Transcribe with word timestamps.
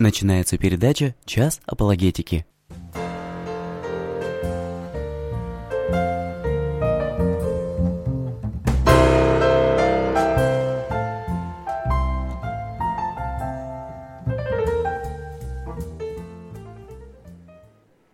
Начинается 0.00 0.58
передача 0.58 1.16
«Час 1.24 1.60
апологетики». 1.66 2.46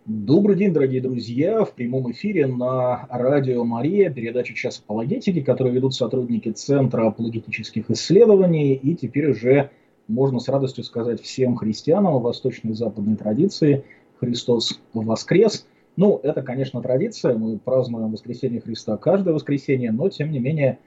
Добрый 0.07 0.55
день, 0.55 0.73
дорогие 0.73 1.01
друзья! 1.01 1.63
В 1.65 1.73
прямом 1.73 2.11
эфире 2.11 2.47
на 2.47 3.05
радио 3.11 3.63
Мария 3.63 4.09
передача 4.09 4.55
«Час 4.55 4.81
апологетики», 4.83 5.41
которую 5.41 5.75
ведут 5.75 5.93
сотрудники 5.93 6.49
Центра 6.49 7.05
апологетических 7.05 7.91
исследований 7.91 8.73
и 8.73 8.95
теперь 8.95 9.29
уже 9.29 9.69
можно 10.07 10.39
с 10.39 10.47
радостью 10.47 10.83
сказать 10.83 11.21
всем 11.21 11.55
христианам 11.55 12.19
восточной 12.19 12.71
и 12.71 12.75
западной 12.75 13.15
традиции 13.15 13.83
«Христос 14.19 14.79
воскрес». 14.93 15.65
Ну, 15.97 16.19
это, 16.23 16.41
конечно, 16.41 16.81
традиция, 16.81 17.35
мы 17.35 17.57
празднуем 17.57 18.11
воскресение 18.11 18.59
Христа 18.59 18.97
каждое 18.97 19.33
воскресенье, 19.33 19.91
но, 19.91 20.09
тем 20.09 20.31
не 20.31 20.39
менее, 20.39 20.79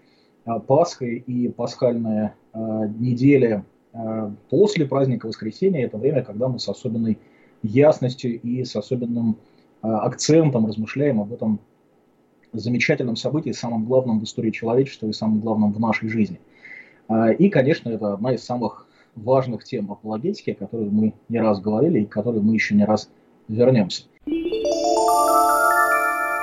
а, 0.44 0.58
Пасха 0.58 1.06
и 1.06 1.48
пасхальная 1.48 2.34
а, 2.52 2.86
неделя 2.86 3.64
а, 3.92 4.32
после 4.50 4.86
праздника 4.86 5.26
воскресения– 5.26 5.84
это 5.86 5.96
время, 5.96 6.22
когда 6.22 6.48
мы 6.48 6.58
с 6.58 6.68
особенной 6.68 7.18
ясностью 7.62 8.40
и 8.40 8.64
с 8.64 8.76
особенным 8.76 9.38
акцентом 9.80 10.66
размышляем 10.66 11.20
об 11.20 11.32
этом 11.32 11.60
замечательном 12.52 13.14
событии, 13.14 13.52
самом 13.52 13.84
главном 13.84 14.18
в 14.18 14.24
истории 14.24 14.50
человечества 14.50 15.06
и 15.06 15.12
самом 15.12 15.40
главном 15.40 15.72
в 15.72 15.78
нашей 15.78 16.08
жизни. 16.08 16.40
И, 17.38 17.48
конечно, 17.48 17.88
это 17.88 18.14
одна 18.14 18.34
из 18.34 18.42
самых 18.42 18.87
важных 19.14 19.64
тем 19.64 19.90
апологетики, 19.90 20.50
о 20.50 20.54
которых 20.54 20.90
мы 20.92 21.14
не 21.28 21.40
раз 21.40 21.60
говорили 21.60 22.00
и 22.00 22.06
к 22.06 22.10
которой 22.10 22.40
мы 22.40 22.54
еще 22.54 22.74
не 22.74 22.84
раз 22.84 23.10
вернемся. 23.48 24.04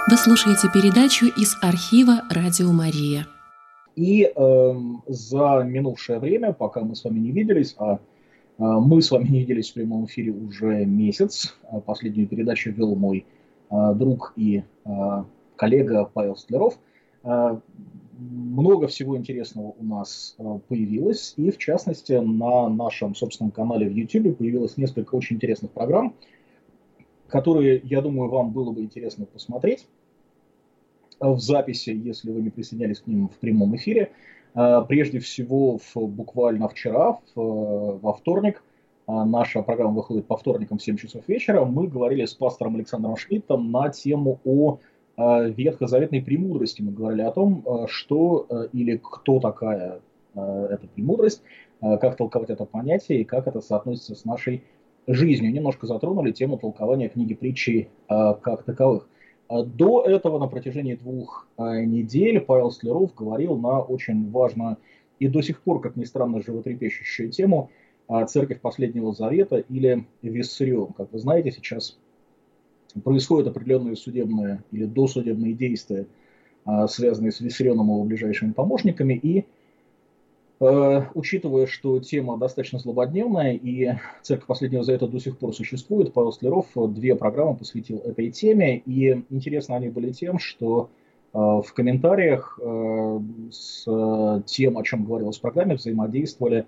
Вы 0.07 0.17
слушаете 0.17 0.67
передачу 0.71 1.25
из 1.25 1.57
архива 1.63 2.21
«Радио 2.29 2.71
Мария». 2.71 3.25
И 3.95 4.31
э, 4.35 4.73
за 5.07 5.63
минувшее 5.63 6.19
время, 6.19 6.53
пока 6.53 6.81
мы 6.81 6.95
с 6.95 7.03
вами 7.03 7.19
не 7.19 7.31
виделись, 7.31 7.75
а 7.79 7.95
э, 7.95 7.97
мы 8.57 9.01
с 9.01 9.09
вами 9.09 9.27
не 9.29 9.39
виделись 9.39 9.71
в 9.71 9.73
прямом 9.73 10.05
эфире 10.05 10.31
уже 10.31 10.85
месяц, 10.85 11.57
а 11.71 11.79
последнюю 11.79 12.27
передачу 12.27 12.71
вел 12.71 12.95
мой 12.95 13.25
э, 13.71 13.93
друг 13.95 14.33
и 14.35 14.63
э, 14.85 15.23
коллега 15.55 16.05
Павел 16.13 16.35
Стлеров, 16.35 16.77
э, 17.23 17.59
много 18.17 18.87
всего 18.87 19.17
интересного 19.17 19.73
у 19.77 19.83
нас 19.83 20.35
э, 20.37 20.59
появилось, 20.67 21.33
и 21.37 21.51
в 21.51 21.57
частности 21.57 22.13
на 22.13 22.69
нашем 22.69 23.15
собственном 23.15 23.51
канале 23.51 23.87
в 23.87 23.93
YouTube 23.93 24.37
появилось 24.37 24.77
несколько 24.77 25.15
очень 25.15 25.35
интересных 25.35 25.71
программ, 25.71 26.15
которые, 27.27 27.81
я 27.83 28.01
думаю, 28.01 28.29
вам 28.29 28.51
было 28.51 28.71
бы 28.71 28.81
интересно 28.81 29.25
посмотреть. 29.25 29.87
В 31.19 31.39
записи, 31.39 31.89
если 31.89 32.31
вы 32.31 32.41
не 32.41 32.49
присоединялись 32.49 32.99
к 32.99 33.07
ним 33.07 33.29
в 33.29 33.37
прямом 33.37 33.75
эфире. 33.75 34.11
Э, 34.53 34.81
прежде 34.87 35.19
всего, 35.19 35.77
в, 35.77 35.95
буквально 35.95 36.69
вчера, 36.69 37.19
в, 37.35 37.99
во 38.01 38.13
вторник, 38.13 38.63
э, 39.07 39.11
наша 39.11 39.61
программа 39.61 39.95
выходит 39.95 40.25
по 40.27 40.37
вторникам 40.37 40.77
в 40.77 40.83
7 40.83 40.97
часов 40.97 41.27
вечера, 41.27 41.65
мы 41.65 41.87
говорили 41.87 42.25
с 42.25 42.33
пастором 42.33 42.75
Александром 42.75 43.17
Шмидтом 43.17 43.71
на 43.71 43.89
тему 43.89 44.39
о 44.45 44.79
Э, 44.79 44.94
ветхозаветной 45.17 46.21
премудрости. 46.21 46.81
Мы 46.81 46.91
говорили 46.91 47.21
о 47.21 47.31
том, 47.31 47.63
э, 47.65 47.85
что 47.87 48.45
э, 48.49 48.67
или 48.73 48.99
кто 49.01 49.39
такая 49.39 50.01
эта 50.37 50.85
премудрость, 50.93 51.41
как 51.79 52.17
толковать 52.17 52.49
это 52.49 52.65
понятие 52.65 53.21
и 53.21 53.23
как 53.23 53.47
это 53.47 53.61
соотносится 53.61 54.15
с 54.15 54.25
нашей 54.25 54.63
жизнью. 55.07 55.53
Немножко 55.53 55.87
затронули 55.87 56.33
тему 56.33 56.57
толкования 56.57 57.07
книги 57.07 57.33
притчи 57.33 57.87
как 58.09 58.63
таковых. 58.63 59.07
До 59.47 60.01
этого 60.01 60.37
на 60.37 60.47
протяжении 60.47 60.95
двух 60.95 61.47
недель 61.57 62.41
Павел 62.41 62.71
Слеров 62.71 63.15
говорил 63.15 63.55
на 63.55 63.79
очень 63.79 64.29
важную 64.29 64.75
и 65.19 65.29
до 65.29 65.41
сих 65.41 65.61
пор, 65.61 65.79
как 65.79 65.95
ни 65.95 66.03
странно, 66.03 66.41
животрепещущую 66.41 67.31
тему 67.31 67.69
Церковь 68.27 68.59
Последнего 68.59 69.13
Завета 69.13 69.59
или 69.59 70.05
Виссарион. 70.21 70.91
Как 70.97 71.13
вы 71.13 71.19
знаете, 71.19 71.51
сейчас 71.51 71.97
происходят 73.03 73.47
определенные 73.47 73.95
судебные 73.95 74.63
или 74.71 74.85
досудебные 74.85 75.53
действия, 75.53 76.07
а, 76.65 76.87
связанные 76.87 77.31
с 77.31 77.41
Виссарионом 77.41 77.89
и 77.89 77.93
его 77.93 78.03
ближайшими 78.03 78.51
помощниками, 78.51 79.13
и 79.13 79.45
э, 80.59 81.01
учитывая, 81.13 81.67
что 81.67 81.99
тема 81.99 82.37
достаточно 82.37 82.79
злободневная, 82.79 83.53
и 83.53 83.93
Церковь 84.23 84.47
Последнего 84.47 84.83
Завета 84.83 85.07
до 85.07 85.19
сих 85.19 85.37
пор 85.37 85.53
существует, 85.53 86.13
Павел 86.13 86.31
Слеров 86.31 86.67
две 86.75 87.15
программы 87.15 87.55
посвятил 87.55 87.99
этой 87.99 88.31
теме, 88.31 88.77
и 88.77 89.23
интересно 89.29 89.75
они 89.75 89.89
были 89.89 90.11
тем, 90.11 90.39
что 90.39 90.89
э, 91.33 91.37
в 91.37 91.71
комментариях 91.73 92.57
э, 92.61 93.19
с 93.51 93.83
тем, 94.47 94.77
о 94.77 94.83
чем 94.83 95.05
говорилось 95.05 95.37
в 95.37 95.41
программе, 95.41 95.75
взаимодействовали 95.75 96.65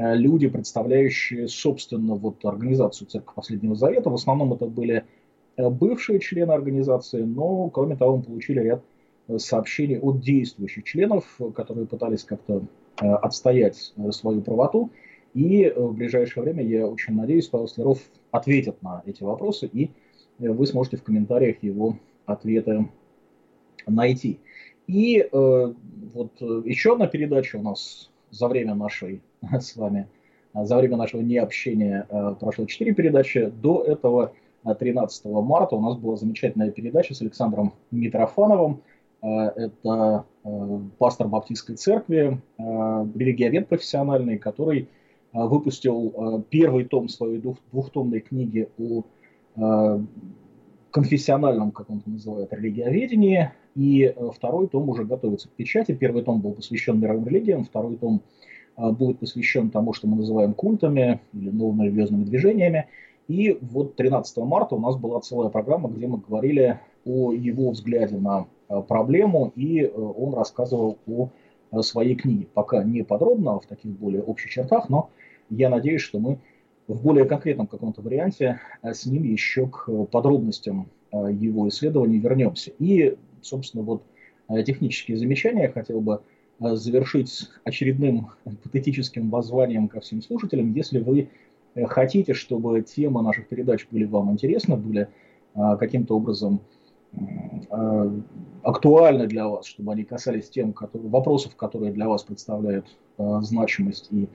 люди, 0.00 0.46
представляющие, 0.46 1.48
собственно, 1.48 2.14
вот 2.14 2.44
организацию 2.44 3.08
Церковь 3.08 3.34
Последнего 3.34 3.74
Завета. 3.74 4.10
В 4.10 4.14
основном 4.14 4.52
это 4.52 4.66
были 4.66 5.04
бывшие 5.58 6.20
члены 6.20 6.52
организации, 6.52 7.22
но, 7.22 7.68
кроме 7.70 7.96
того, 7.96 8.18
мы 8.18 8.22
получили 8.22 8.60
ряд 8.60 8.82
э, 9.26 9.38
сообщений 9.38 9.98
от 9.98 10.20
действующих 10.20 10.84
членов, 10.84 11.38
которые 11.54 11.86
пытались 11.86 12.24
как-то 12.24 12.62
э, 13.00 13.06
отстоять 13.06 13.92
свою 14.10 14.40
правоту. 14.42 14.90
И 15.34 15.72
в 15.76 15.92
ближайшее 15.92 16.42
время, 16.42 16.64
я 16.64 16.86
очень 16.86 17.14
надеюсь, 17.14 17.48
Павел 17.48 17.68
Слеров 17.68 18.00
ответит 18.30 18.82
на 18.82 19.02
эти 19.04 19.22
вопросы, 19.22 19.66
и 19.66 19.90
вы 20.38 20.66
сможете 20.66 20.96
в 20.96 21.02
комментариях 21.02 21.62
его 21.62 21.96
ответы 22.24 22.88
найти. 23.86 24.38
И 24.86 25.18
э, 25.20 25.74
вот 26.14 26.40
еще 26.40 26.94
одна 26.94 27.06
передача 27.06 27.56
у 27.56 27.62
нас 27.62 28.10
за 28.30 28.48
время 28.48 28.74
нашей 28.74 29.20
с 29.52 29.76
вами, 29.76 30.08
за 30.54 30.76
время 30.76 30.96
нашего 30.96 31.20
необщения 31.20 32.06
э, 32.08 32.34
прошло 32.40 32.66
четыре 32.66 32.94
передачи. 32.94 33.46
До 33.46 33.82
этого 33.82 34.32
13 34.64 35.24
марта 35.26 35.76
у 35.76 35.80
нас 35.80 35.96
была 35.96 36.16
замечательная 36.16 36.70
передача 36.70 37.14
с 37.14 37.22
Александром 37.22 37.72
Митрофановым. 37.90 38.82
Э, 39.22 39.48
это 39.56 40.24
э, 40.44 40.80
пастор 40.98 41.28
Баптистской 41.28 41.76
церкви, 41.76 42.40
э, 42.58 42.62
религиовед 43.14 43.68
профессиональный, 43.68 44.38
который 44.38 44.88
выпустил 45.30 46.42
первый 46.48 46.86
том 46.86 47.06
своей 47.10 47.38
двухтомной 47.70 48.20
книги 48.20 48.66
о 48.78 49.04
конфессиональном, 50.90 51.70
как 51.70 51.90
он 51.90 51.98
это 51.98 52.08
называет, 52.08 52.50
религиоведении, 52.54 53.50
и 53.74 54.12
второй 54.34 54.68
том 54.68 54.88
уже 54.88 55.04
готовится 55.04 55.48
к 55.48 55.52
печати. 55.52 55.92
Первый 55.92 56.22
том 56.22 56.40
был 56.40 56.52
посвящен 56.52 56.98
мировым 56.98 57.26
религиям, 57.28 57.64
второй 57.64 57.98
том 57.98 58.22
будет 58.78 59.18
посвящен 59.18 59.68
тому, 59.68 59.92
что 59.92 60.06
мы 60.08 60.16
называем 60.16 60.54
культами 60.54 61.20
или 61.34 61.50
новыми 61.50 61.84
религиозными 61.84 62.24
движениями. 62.24 62.86
И 63.28 63.58
вот 63.60 63.94
13 63.96 64.38
марта 64.38 64.74
у 64.74 64.80
нас 64.80 64.96
была 64.96 65.20
целая 65.20 65.50
программа, 65.50 65.90
где 65.90 66.06
мы 66.06 66.16
говорили 66.18 66.80
о 67.04 67.32
его 67.32 67.70
взгляде 67.70 68.16
на 68.16 68.46
э, 68.68 68.82
проблему, 68.88 69.52
и 69.54 69.82
э, 69.82 69.88
он 69.90 70.34
рассказывал 70.34 70.98
о 71.06 71.28
э, 71.70 71.82
своей 71.82 72.16
книге. 72.16 72.48
Пока 72.54 72.82
не 72.82 73.04
подробно, 73.04 73.52
а 73.52 73.60
в 73.60 73.66
таких 73.66 73.92
более 73.92 74.22
общих 74.22 74.50
чертах, 74.50 74.88
но 74.88 75.10
я 75.50 75.68
надеюсь, 75.68 76.00
что 76.00 76.18
мы 76.18 76.38
в 76.86 77.02
более 77.02 77.26
конкретном 77.26 77.66
каком-то 77.66 78.00
варианте 78.00 78.60
с 78.82 79.04
ним 79.04 79.24
еще 79.24 79.66
к 79.66 79.90
подробностям 80.06 80.88
его 81.12 81.68
исследований 81.68 82.18
вернемся. 82.18 82.72
И, 82.78 83.14
собственно, 83.42 83.82
вот 83.82 84.02
технические 84.64 85.18
замечания 85.18 85.64
я 85.64 85.68
хотел 85.68 86.00
бы 86.00 86.22
завершить 86.58 87.50
очередным 87.64 88.28
патетическим 88.62 89.28
воззванием 89.28 89.88
ко 89.88 90.00
всем 90.00 90.22
слушателям. 90.22 90.72
Если 90.72 90.98
вы 90.98 91.28
хотите, 91.86 92.34
чтобы 92.34 92.82
темы 92.82 93.22
наших 93.22 93.48
передач 93.48 93.86
были 93.90 94.04
вам 94.04 94.32
интересны, 94.32 94.76
были 94.76 95.08
а, 95.54 95.76
каким-то 95.76 96.16
образом 96.16 96.60
а, 97.70 98.12
актуальны 98.62 99.26
для 99.26 99.48
вас, 99.48 99.66
чтобы 99.66 99.92
они 99.92 100.04
касались 100.04 100.48
тем 100.50 100.72
которые, 100.72 101.10
вопросов, 101.10 101.56
которые 101.56 101.92
для 101.92 102.08
вас 102.08 102.22
представляют 102.22 102.86
а, 103.16 103.40
значимость 103.40 104.08
и 104.10 104.28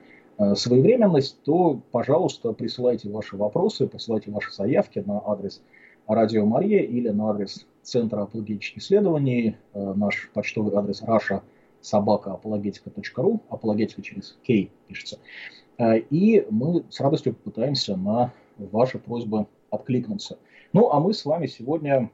своевременность, 0.56 1.40
то, 1.44 1.80
пожалуйста, 1.92 2.52
присылайте 2.52 3.08
ваши 3.08 3.36
вопросы, 3.36 3.86
присылайте 3.86 4.32
ваши 4.32 4.52
заявки 4.52 4.98
на 5.06 5.22
адрес 5.24 5.62
Радио 6.08 6.44
Мария 6.44 6.82
или 6.82 7.08
на 7.10 7.30
адрес 7.30 7.64
Центра 7.82 8.22
апологетических 8.22 8.82
исследований, 8.82 9.56
наш 9.74 10.32
почтовый 10.34 10.74
адрес 10.74 11.02
раша 11.02 11.42
собака 11.80 12.32
апологетика.ру, 12.32 13.42
апологетика 13.48 14.02
через 14.02 14.36
K 14.44 14.70
пишется. 14.88 15.18
Э, 15.78 15.98
и 15.98 16.46
мы 16.50 16.84
с 16.90 17.00
радостью 17.00 17.34
попытаемся 17.34 17.96
на 17.96 18.32
ваши 18.58 18.98
просьбы 18.98 19.46
откликнуться. 19.70 20.38
Ну, 20.72 20.90
а 20.90 21.00
мы 21.00 21.14
с 21.14 21.24
вами 21.24 21.46
сегодня 21.46 22.10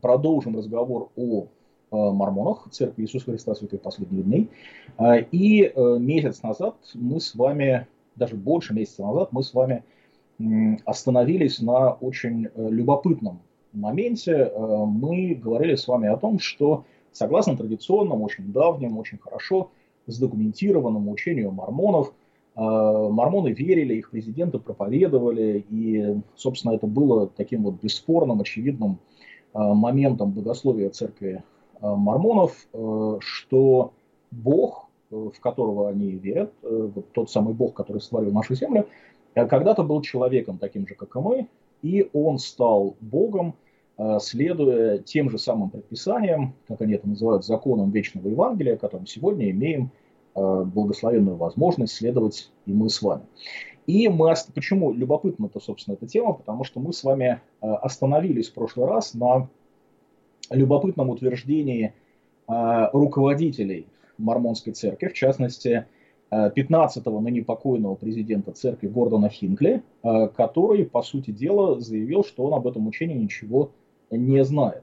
продолжим 0.00 0.56
разговор 0.56 1.10
о 1.16 1.44
э, 1.44 1.46
мормонах, 1.90 2.68
Церкви 2.70 3.02
Иисуса 3.02 3.26
Христа 3.26 3.54
Святых 3.54 3.80
Последних 3.82 4.24
Дней. 4.24 4.50
Э, 4.98 5.20
и 5.30 5.72
месяц 5.76 6.42
назад 6.42 6.76
мы 6.94 7.20
с 7.20 7.34
вами 7.34 7.86
даже 8.16 8.34
больше 8.34 8.72
месяца 8.72 9.02
назад 9.02 9.30
мы 9.32 9.42
с 9.42 9.52
вами 9.52 9.84
остановились 10.84 11.60
на 11.60 11.92
очень 11.92 12.48
любопытном 12.56 13.40
моменте. 13.72 14.50
Мы 14.56 15.34
говорили 15.34 15.74
с 15.74 15.86
вами 15.86 16.08
о 16.08 16.16
том, 16.16 16.38
что 16.38 16.84
согласно 17.12 17.56
традиционному, 17.56 18.24
очень 18.24 18.52
давнему, 18.52 19.00
очень 19.00 19.18
хорошо 19.18 19.70
задокументированному 20.06 21.10
учению 21.10 21.52
мормонов, 21.52 22.12
мормоны 22.56 23.52
верили, 23.52 23.94
их 23.94 24.10
президенты 24.10 24.58
проповедовали, 24.58 25.64
и, 25.68 26.16
собственно, 26.34 26.72
это 26.72 26.86
было 26.86 27.28
таким 27.28 27.64
вот 27.64 27.74
бесспорным, 27.82 28.40
очевидным 28.40 28.98
моментом 29.52 30.32
богословия 30.32 30.88
церкви 30.88 31.44
мормонов, 31.80 32.66
что 33.20 33.92
Бог, 34.30 34.88
в 35.10 35.38
которого 35.40 35.90
они 35.90 36.12
верят, 36.12 36.52
вот 36.62 37.12
тот 37.12 37.30
самый 37.30 37.52
Бог, 37.52 37.74
который 37.74 38.00
створил 38.00 38.32
нашу 38.32 38.54
землю, 38.54 38.86
когда-то 39.34 39.82
был 39.82 40.00
человеком 40.00 40.56
таким 40.58 40.88
же, 40.88 40.94
как 40.94 41.14
и 41.14 41.18
мы, 41.18 41.48
и 41.82 42.08
он 42.14 42.38
стал 42.38 42.96
Богом, 43.02 43.54
следуя 44.18 44.98
тем 44.98 45.28
же 45.30 45.38
самым 45.38 45.68
предписаниям, 45.70 46.54
как 46.68 46.80
они 46.80 46.94
это 46.94 47.06
называют, 47.08 47.44
законам 47.44 47.90
вечного 47.90 48.28
Евангелия, 48.28 48.76
которым 48.76 49.06
сегодня 49.06 49.50
имеем 49.50 49.90
благословенную 50.36 51.36
возможность 51.36 51.94
следовать 51.94 52.52
и 52.66 52.72
мы 52.72 52.88
с 52.90 53.02
вами. 53.02 53.22
И 53.86 54.08
мы, 54.08 54.34
почему 54.54 54.92
любопытна-то, 54.92 55.60
собственно, 55.60 55.94
эта 55.94 56.06
тема, 56.06 56.34
потому 56.34 56.64
что 56.64 56.78
мы 56.80 56.92
с 56.92 57.02
вами 57.02 57.40
остановились 57.60 58.50
в 58.50 58.54
прошлый 58.54 58.86
раз 58.86 59.14
на 59.14 59.48
любопытном 60.50 61.10
утверждении 61.10 61.94
руководителей 62.46 63.86
мормонской 64.18 64.72
церкви, 64.72 65.08
в 65.08 65.14
частности, 65.14 65.86
15-го 66.32 67.20
ныне 67.20 67.44
покойного 67.44 67.94
президента 67.94 68.50
церкви 68.50 68.88
Гордона 68.88 69.28
Хинкли, 69.28 69.82
который, 70.02 70.84
по 70.84 71.02
сути 71.02 71.30
дела, 71.30 71.80
заявил, 71.80 72.24
что 72.24 72.44
он 72.44 72.54
об 72.54 72.66
этом 72.66 72.88
учении 72.88 73.14
ничего 73.14 73.70
не 74.10 74.44
знает. 74.44 74.82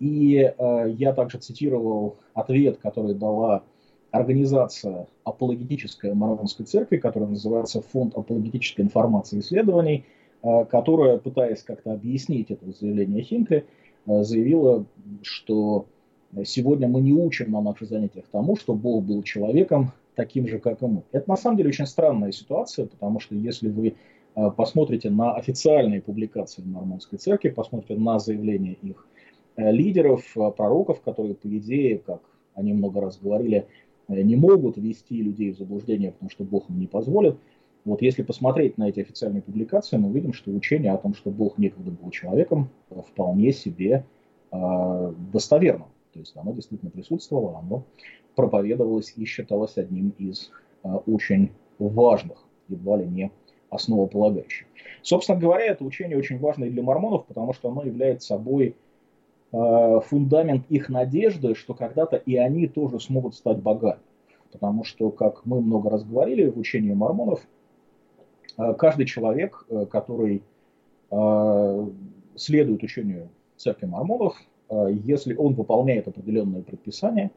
И 0.00 0.52
я 0.96 1.12
также 1.12 1.38
цитировал 1.38 2.16
ответ, 2.34 2.78
который 2.78 3.14
дала 3.14 3.62
организация 4.10 5.06
апологетическая 5.24 6.14
Мормонской 6.14 6.66
церкви, 6.66 6.96
которая 6.96 7.30
называется 7.30 7.80
Фонд 7.80 8.16
апологетической 8.16 8.84
информации 8.84 9.36
и 9.36 9.40
исследований, 9.40 10.04
которая, 10.42 11.18
пытаясь 11.18 11.62
как-то 11.62 11.92
объяснить 11.92 12.50
это 12.50 12.72
заявление 12.72 13.22
Хинкли, 13.22 13.66
заявила, 14.06 14.84
что 15.22 15.86
сегодня 16.44 16.88
мы 16.88 17.00
не 17.00 17.12
учим 17.12 17.52
на 17.52 17.60
наших 17.60 17.88
занятиях 17.88 18.24
тому, 18.30 18.56
что 18.56 18.74
Бог 18.74 19.04
был 19.04 19.22
человеком 19.22 19.92
таким 20.14 20.48
же, 20.48 20.58
как 20.58 20.82
и 20.82 20.86
мы. 20.86 21.02
Это 21.12 21.28
на 21.28 21.36
самом 21.36 21.56
деле 21.56 21.68
очень 21.68 21.86
странная 21.86 22.32
ситуация, 22.32 22.86
потому 22.86 23.20
что 23.20 23.34
если 23.34 23.68
вы 23.68 23.94
посмотрите 24.56 25.10
на 25.10 25.34
официальные 25.34 26.00
публикации 26.00 26.62
Мормонской 26.62 27.18
церкви, 27.18 27.50
посмотрите 27.50 28.00
на 28.00 28.18
заявления 28.18 28.76
их 28.82 29.06
лидеров, 29.56 30.34
пророков, 30.56 31.00
которые, 31.02 31.34
по 31.34 31.48
идее, 31.48 31.98
как 31.98 32.22
они 32.54 32.72
много 32.72 33.00
раз 33.00 33.18
говорили, 33.18 33.66
не 34.16 34.36
могут 34.36 34.76
ввести 34.76 35.22
людей 35.22 35.52
в 35.52 35.58
заблуждение, 35.58 36.12
потому 36.12 36.30
что 36.30 36.44
Бог 36.44 36.68
им 36.70 36.78
не 36.78 36.86
позволит. 36.86 37.38
Вот 37.84 38.02
если 38.02 38.22
посмотреть 38.22 38.76
на 38.76 38.88
эти 38.88 39.00
официальные 39.00 39.42
публикации, 39.42 39.96
мы 39.96 40.08
увидим, 40.10 40.32
что 40.32 40.50
учение 40.50 40.92
о 40.92 40.98
том, 40.98 41.14
что 41.14 41.30
Бог 41.30 41.56
некогда 41.58 41.90
был 41.90 42.10
человеком, 42.10 42.68
вполне 42.90 43.52
себе 43.52 44.04
э, 44.52 45.12
достоверно. 45.32 45.86
То 46.12 46.18
есть 46.18 46.36
оно 46.36 46.52
действительно 46.52 46.90
присутствовало, 46.90 47.58
оно 47.58 47.84
проповедовалось 48.34 49.14
и 49.16 49.24
считалось 49.24 49.76
одним 49.78 50.10
из 50.18 50.50
э, 50.82 50.92
очень 51.06 51.50
важных, 51.78 52.44
едва 52.68 52.98
ли 52.98 53.06
не 53.06 53.30
основополагающих. 53.70 54.66
Собственно 55.02 55.38
говоря, 55.38 55.66
это 55.66 55.84
учение 55.84 56.18
очень 56.18 56.38
важно 56.38 56.64
и 56.64 56.70
для 56.70 56.82
мормонов, 56.82 57.26
потому 57.26 57.52
что 57.54 57.70
оно 57.70 57.82
является 57.84 58.28
собой 58.28 58.68
э, 58.68 58.74
фундамент 59.52 60.64
их 60.68 60.88
надежды, 60.88 61.54
что 61.54 61.74
когда-то 61.74 62.16
и 62.16 62.36
они 62.36 62.68
тоже 62.68 63.00
смогут 63.00 63.34
стать 63.34 63.58
богами. 63.58 64.00
Потому 64.52 64.84
что, 64.84 65.10
как 65.10 65.44
мы 65.44 65.60
много 65.60 65.90
раз 65.90 66.04
говорили 66.04 66.48
в 66.48 66.58
учении 66.58 66.92
мормонов, 66.92 67.40
э, 68.58 68.74
каждый 68.74 69.06
человек, 69.06 69.66
э, 69.68 69.86
который 69.86 70.42
э, 71.10 71.86
следует 72.36 72.82
учению 72.82 73.28
церкви 73.56 73.86
мормонов, 73.86 74.36
Э, 74.70 74.88
если 75.04 75.34
он 75.34 75.54
выполняет 75.54 76.08
определенные 76.08 76.62
предписания, 76.62 77.30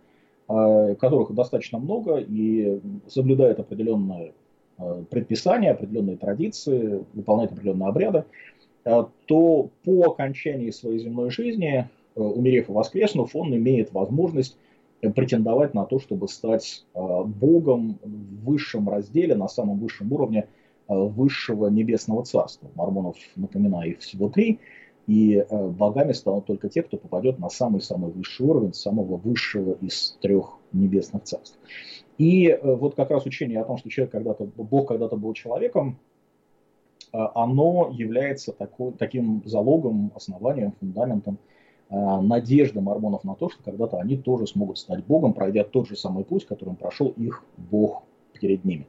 э, 0.47 0.95
которых 0.99 1.33
достаточно 1.33 1.79
много, 1.79 2.17
и 2.17 2.79
соблюдает 3.07 3.59
определенные 3.59 4.33
э, 4.77 5.03
предписания, 5.09 5.71
определенные 5.71 6.17
традиции, 6.17 7.03
выполняет 7.13 7.51
определенные 7.51 7.89
обряды, 7.89 8.23
то 9.27 9.69
по 9.85 10.11
окончании 10.11 10.69
своей 10.69 10.99
земной 10.99 11.29
жизни, 11.29 11.87
умерев 12.15 12.69
и 12.69 12.71
воскреснув, 12.71 13.35
он 13.35 13.55
имеет 13.55 13.91
возможность 13.93 14.57
претендовать 15.01 15.73
на 15.73 15.85
то, 15.85 15.99
чтобы 15.99 16.27
стать 16.27 16.85
Богом 16.93 17.99
в 18.03 18.45
высшем 18.45 18.87
разделе, 18.87 19.35
на 19.35 19.49
самом 19.49 19.79
высшем 19.79 20.13
уровне 20.13 20.47
высшего 20.87 21.67
небесного 21.67 22.23
царства. 22.23 22.69
Мормонов, 22.75 23.17
напоминаю, 23.35 23.91
их 23.91 23.99
всего 23.99 24.29
три– 24.29 24.59
и 25.07 25.35
э, 25.35 25.67
богами 25.67 26.13
станут 26.13 26.45
только 26.45 26.69
те, 26.69 26.81
кто 26.81 26.97
попадет 26.97 27.39
на 27.39 27.49
самый-самый 27.49 28.11
высший 28.11 28.45
уровень, 28.45 28.73
самого 28.73 29.17
высшего 29.17 29.73
из 29.73 30.17
трех 30.21 30.57
небесных 30.71 31.23
царств. 31.23 31.57
И 32.17 32.47
э, 32.47 32.75
вот 32.75 32.95
как 32.95 33.11
раз 33.11 33.25
учение 33.25 33.59
о 33.59 33.65
том, 33.65 33.77
что 33.77 33.89
человек 33.89 34.11
когда-то, 34.11 34.45
Бог 34.55 34.87
когда-то 34.87 35.17
был 35.17 35.33
человеком, 35.33 35.97
э, 37.11 37.17
оно 37.35 37.91
является 37.93 38.53
такой, 38.53 38.93
таким 38.93 39.41
залогом, 39.45 40.11
основанием, 40.15 40.73
фундаментом 40.79 41.37
надежды 41.93 42.81
мормонов 42.81 43.23
на 43.23 43.35
то, 43.35 43.49
что 43.49 43.61
когда-то 43.63 43.99
они 43.99 44.17
тоже 44.17 44.47
смогут 44.47 44.79
стать 44.79 45.05
Богом, 45.05 45.33
пройдя 45.33 45.63
тот 45.63 45.87
же 45.87 45.95
самый 45.95 46.23
путь, 46.25 46.45
которым 46.45 46.75
прошел 46.75 47.09
их 47.09 47.43
Бог 47.57 48.03
перед 48.39 48.65
ними. 48.65 48.87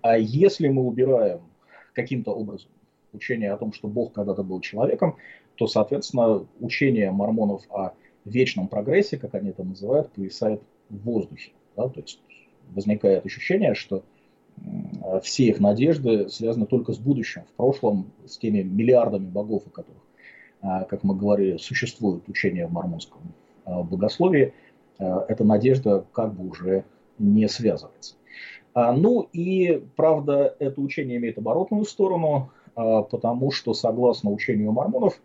А 0.00 0.16
если 0.16 0.68
мы 0.68 0.82
убираем 0.82 1.40
каким-то 1.92 2.32
образом 2.32 2.70
учение 3.12 3.52
о 3.52 3.56
том, 3.56 3.72
что 3.72 3.88
Бог 3.88 4.12
когда-то 4.12 4.44
был 4.44 4.60
человеком, 4.60 5.16
то, 5.56 5.66
соответственно, 5.66 6.46
учение 6.60 7.10
мормонов 7.10 7.62
о 7.70 7.94
вечном 8.24 8.68
прогрессе, 8.68 9.16
как 9.16 9.34
они 9.34 9.50
это 9.50 9.64
называют, 9.64 10.12
повисает 10.12 10.62
в 10.88 10.98
воздухе. 10.98 11.52
Да? 11.76 11.88
То 11.88 12.00
есть 12.00 12.20
возникает 12.74 13.26
ощущение, 13.26 13.74
что 13.74 14.04
все 15.22 15.48
их 15.48 15.60
надежды 15.60 16.28
связаны 16.28 16.66
только 16.66 16.92
с 16.92 16.98
будущим, 16.98 17.42
в 17.42 17.56
прошлом, 17.56 18.12
с 18.26 18.38
теми 18.38 18.62
миллиардами 18.62 19.26
богов, 19.26 19.64
у 19.66 19.70
которых, 19.70 20.02
а, 20.02 20.05
как 20.60 21.04
мы 21.04 21.14
говорили, 21.14 21.56
существует 21.58 22.28
учение 22.28 22.66
в 22.66 22.72
мормонском 22.72 23.20
а, 23.64 23.82
богословии, 23.82 24.54
а, 24.98 25.24
эта 25.28 25.44
надежда 25.44 26.04
как 26.12 26.34
бы 26.34 26.48
уже 26.48 26.84
не 27.18 27.48
связывается. 27.48 28.16
Ну 28.74 29.26
и, 29.32 29.82
правда, 29.96 30.54
это 30.58 30.82
учение 30.82 31.16
имеет 31.16 31.38
оборотную 31.38 31.86
сторону, 31.86 32.50
потому 32.74 33.50
что, 33.50 33.72
согласно 33.72 34.30
учению 34.30 34.70
мормонов, 34.70 35.18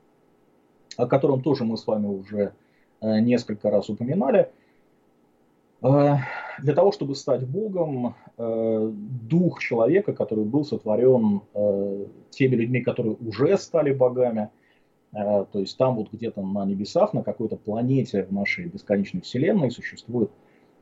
о 0.95 1.05
котором 1.05 1.41
тоже 1.41 1.65
мы 1.65 1.75
с 1.75 1.85
вами 1.85 2.05
уже 2.05 2.53
несколько 3.01 3.69
раз 3.69 3.89
упоминали. 3.89 4.49
Для 5.81 6.73
того, 6.73 6.93
чтобы 6.93 7.13
стать 7.13 7.45
Богом, 7.45 8.15
дух 8.37 9.59
человека, 9.59 10.13
который 10.13 10.45
был 10.45 10.63
сотворен 10.63 11.41
теми 12.29 12.55
людьми, 12.55 12.79
которые 12.79 13.17
уже 13.17 13.57
стали 13.57 13.93
богами, 13.93 14.49
то 15.13 15.59
есть 15.59 15.77
там 15.77 15.95
вот 15.95 16.11
где-то 16.11 16.41
на 16.41 16.65
небесах, 16.65 17.13
на 17.13 17.23
какой-то 17.23 17.57
планете 17.57 18.23
в 18.23 18.31
нашей 18.31 18.65
бесконечной 18.65 19.21
вселенной 19.21 19.71
существует, 19.71 20.31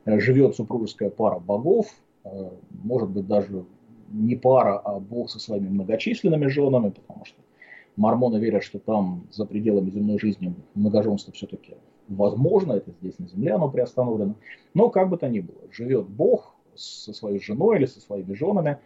живет 0.06 0.54
супружеская 0.54 1.10
пара 1.10 1.38
богов, 1.38 1.92
может 2.70 3.10
быть 3.10 3.26
даже 3.26 3.64
не 4.08 4.36
пара, 4.36 4.78
а 4.78 5.00
бог 5.00 5.30
со 5.30 5.40
своими 5.40 5.68
многочисленными 5.68 6.46
женами, 6.46 6.90
потому 6.90 7.24
что 7.24 7.40
Мормоны 7.96 8.38
верят, 8.38 8.62
что 8.62 8.78
там 8.78 9.26
за 9.32 9.44
пределами 9.46 9.90
земной 9.90 10.18
жизни 10.18 10.54
многоженство 10.74 11.32
все-таки 11.32 11.74
возможно, 12.08 12.72
это 12.72 12.92
здесь 13.00 13.18
на 13.18 13.28
земле 13.28 13.52
оно 13.52 13.70
приостановлено. 13.70 14.34
Но 14.74 14.90
как 14.90 15.08
бы 15.08 15.16
то 15.16 15.28
ни 15.28 15.40
было, 15.40 15.58
живет 15.70 16.08
Бог 16.08 16.54
со 16.74 17.12
своей 17.12 17.40
женой 17.40 17.78
или 17.78 17.86
со 17.86 18.00
своими 18.00 18.34
женами, 18.34 18.78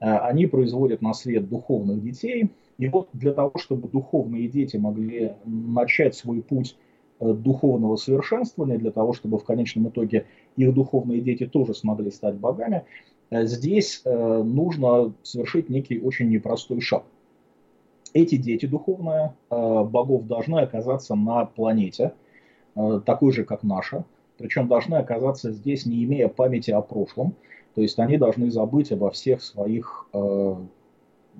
э, 0.00 0.06
они 0.06 0.46
производят 0.46 1.02
на 1.02 1.14
свет 1.14 1.48
духовных 1.48 2.02
детей. 2.02 2.50
И 2.78 2.88
вот 2.88 3.08
для 3.12 3.32
того, 3.32 3.52
чтобы 3.56 3.88
духовные 3.88 4.48
дети 4.48 4.76
могли 4.76 5.34
начать 5.44 6.14
свой 6.14 6.42
путь 6.42 6.76
э, 7.20 7.32
духовного 7.32 7.96
совершенствования, 7.96 8.78
для 8.78 8.90
того, 8.90 9.12
чтобы 9.12 9.38
в 9.38 9.44
конечном 9.44 9.88
итоге 9.88 10.26
их 10.56 10.74
духовные 10.74 11.20
дети 11.20 11.46
тоже 11.46 11.74
смогли 11.74 12.10
стать 12.10 12.36
богами, 12.36 12.84
э, 13.30 13.46
здесь 13.46 14.02
нужно 14.04 15.14
совершить 15.22 15.68
некий 15.68 16.00
очень 16.00 16.30
непростой 16.30 16.80
шаг. 16.80 17.04
Эти 18.14 18.36
дети 18.36 18.66
духовные 18.66 19.34
э, 19.50 19.84
богов 19.84 20.26
должны 20.28 20.60
оказаться 20.60 21.16
на 21.16 21.46
планете, 21.46 22.14
э, 22.76 23.00
такой 23.04 23.32
же, 23.32 23.44
как 23.44 23.64
наша, 23.64 24.04
причем 24.38 24.68
должны 24.68 24.94
оказаться 24.94 25.50
здесь, 25.50 25.84
не 25.84 26.04
имея 26.04 26.28
памяти 26.28 26.70
о 26.70 26.80
прошлом, 26.80 27.34
То 27.74 27.82
есть 27.82 27.98
они 27.98 28.16
должны 28.16 28.52
забыть 28.52 28.92
обо 28.92 29.10
всех 29.10 29.42
своих, 29.42 30.06
э, 30.12 30.56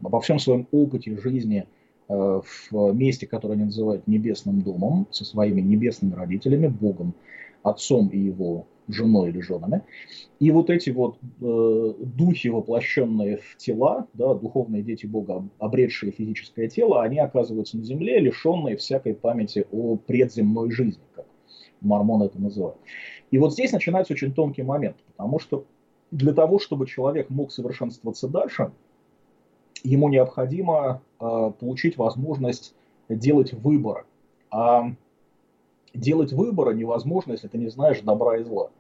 обо 0.03 0.21
всем 0.21 0.39
своем 0.39 0.67
опыте 0.73 1.17
жизни 1.19 1.67
э, 2.09 2.41
в 2.71 2.93
месте, 2.93 3.27
которое 3.27 3.55
они 3.55 3.65
называют 3.65 4.07
небесным 4.07 4.63
домом, 4.63 5.07
со 5.11 5.25
своими 5.25 5.61
небесными 5.61 6.15
родителями, 6.15 6.69
Богом, 6.69 7.15
Отцом 7.63 8.09
и 8.09 8.19
его 8.19 8.67
женой 8.89 9.31
или 9.31 9.41
женами. 9.41 9.83
И 10.41 10.51
вот 10.51 10.71
эти 10.71 10.91
вот 10.91 11.17
э, 11.41 11.95
духи, 11.99 12.49
воплощенные 12.49 13.39
в 13.39 13.57
тела, 13.57 14.07
да, 14.13 14.35
духовные 14.35 14.83
дети 14.83 15.07
Бога, 15.07 15.49
обретшие 15.59 16.13
физическое 16.13 16.69
тело, 16.69 17.03
они 17.03 17.19
оказываются 17.19 17.79
на 17.79 17.85
земле, 17.85 18.19
лишенные 18.21 18.77
всякой 18.77 19.15
памяти 19.15 19.67
о 19.73 19.97
предземной 19.97 20.71
жизни, 20.71 21.03
как 21.15 21.27
мормоны 21.81 22.25
это 22.25 22.41
называют. 22.41 22.77
И 23.31 23.39
вот 23.39 23.53
здесь 23.53 23.73
начинается 23.73 24.13
очень 24.13 24.33
тонкий 24.33 24.63
момент, 24.63 24.97
потому 25.17 25.39
что 25.39 25.65
для 26.11 26.33
того, 26.33 26.59
чтобы 26.59 26.87
человек 26.87 27.31
мог 27.31 27.53
совершенствоваться 27.53 28.29
дальше, 28.29 28.71
ему 29.85 30.09
необходимо 30.09 31.03
э, 31.21 31.53
получить 31.61 31.97
возможность 31.97 32.75
делать 33.09 33.53
выбор. 33.53 34.07
А 34.51 34.91
делать 35.93 36.33
выбора 36.33 36.73
невозможно, 36.73 37.33
если 37.33 37.49
ты 37.49 37.59
не 37.59 37.69
знаешь 37.69 38.01
добра 38.01 38.39
и 38.39 38.43
зла. 38.43 38.71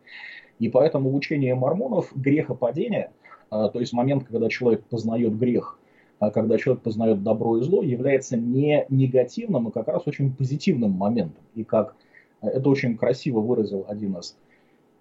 И 0.58 0.68
поэтому 0.68 1.10
в 1.10 1.14
учении 1.14 1.52
мормонов 1.52 2.10
грехопадение, 2.14 3.10
э, 3.50 3.68
то 3.72 3.80
есть 3.80 3.92
момент, 3.92 4.24
когда 4.24 4.48
человек 4.48 4.84
познает 4.84 5.38
грех, 5.38 5.78
а 6.18 6.30
когда 6.30 6.58
человек 6.58 6.82
познает 6.82 7.22
добро 7.22 7.58
и 7.58 7.62
зло, 7.62 7.82
является 7.82 8.36
не 8.36 8.86
негативным, 8.88 9.68
а 9.68 9.70
как 9.70 9.88
раз 9.88 10.02
очень 10.06 10.34
позитивным 10.34 10.92
моментом. 10.92 11.44
И 11.54 11.64
как 11.64 11.94
э, 12.40 12.48
это 12.48 12.68
очень 12.68 12.96
красиво 12.96 13.40
выразил 13.40 13.84
один 13.88 14.16
из 14.16 14.36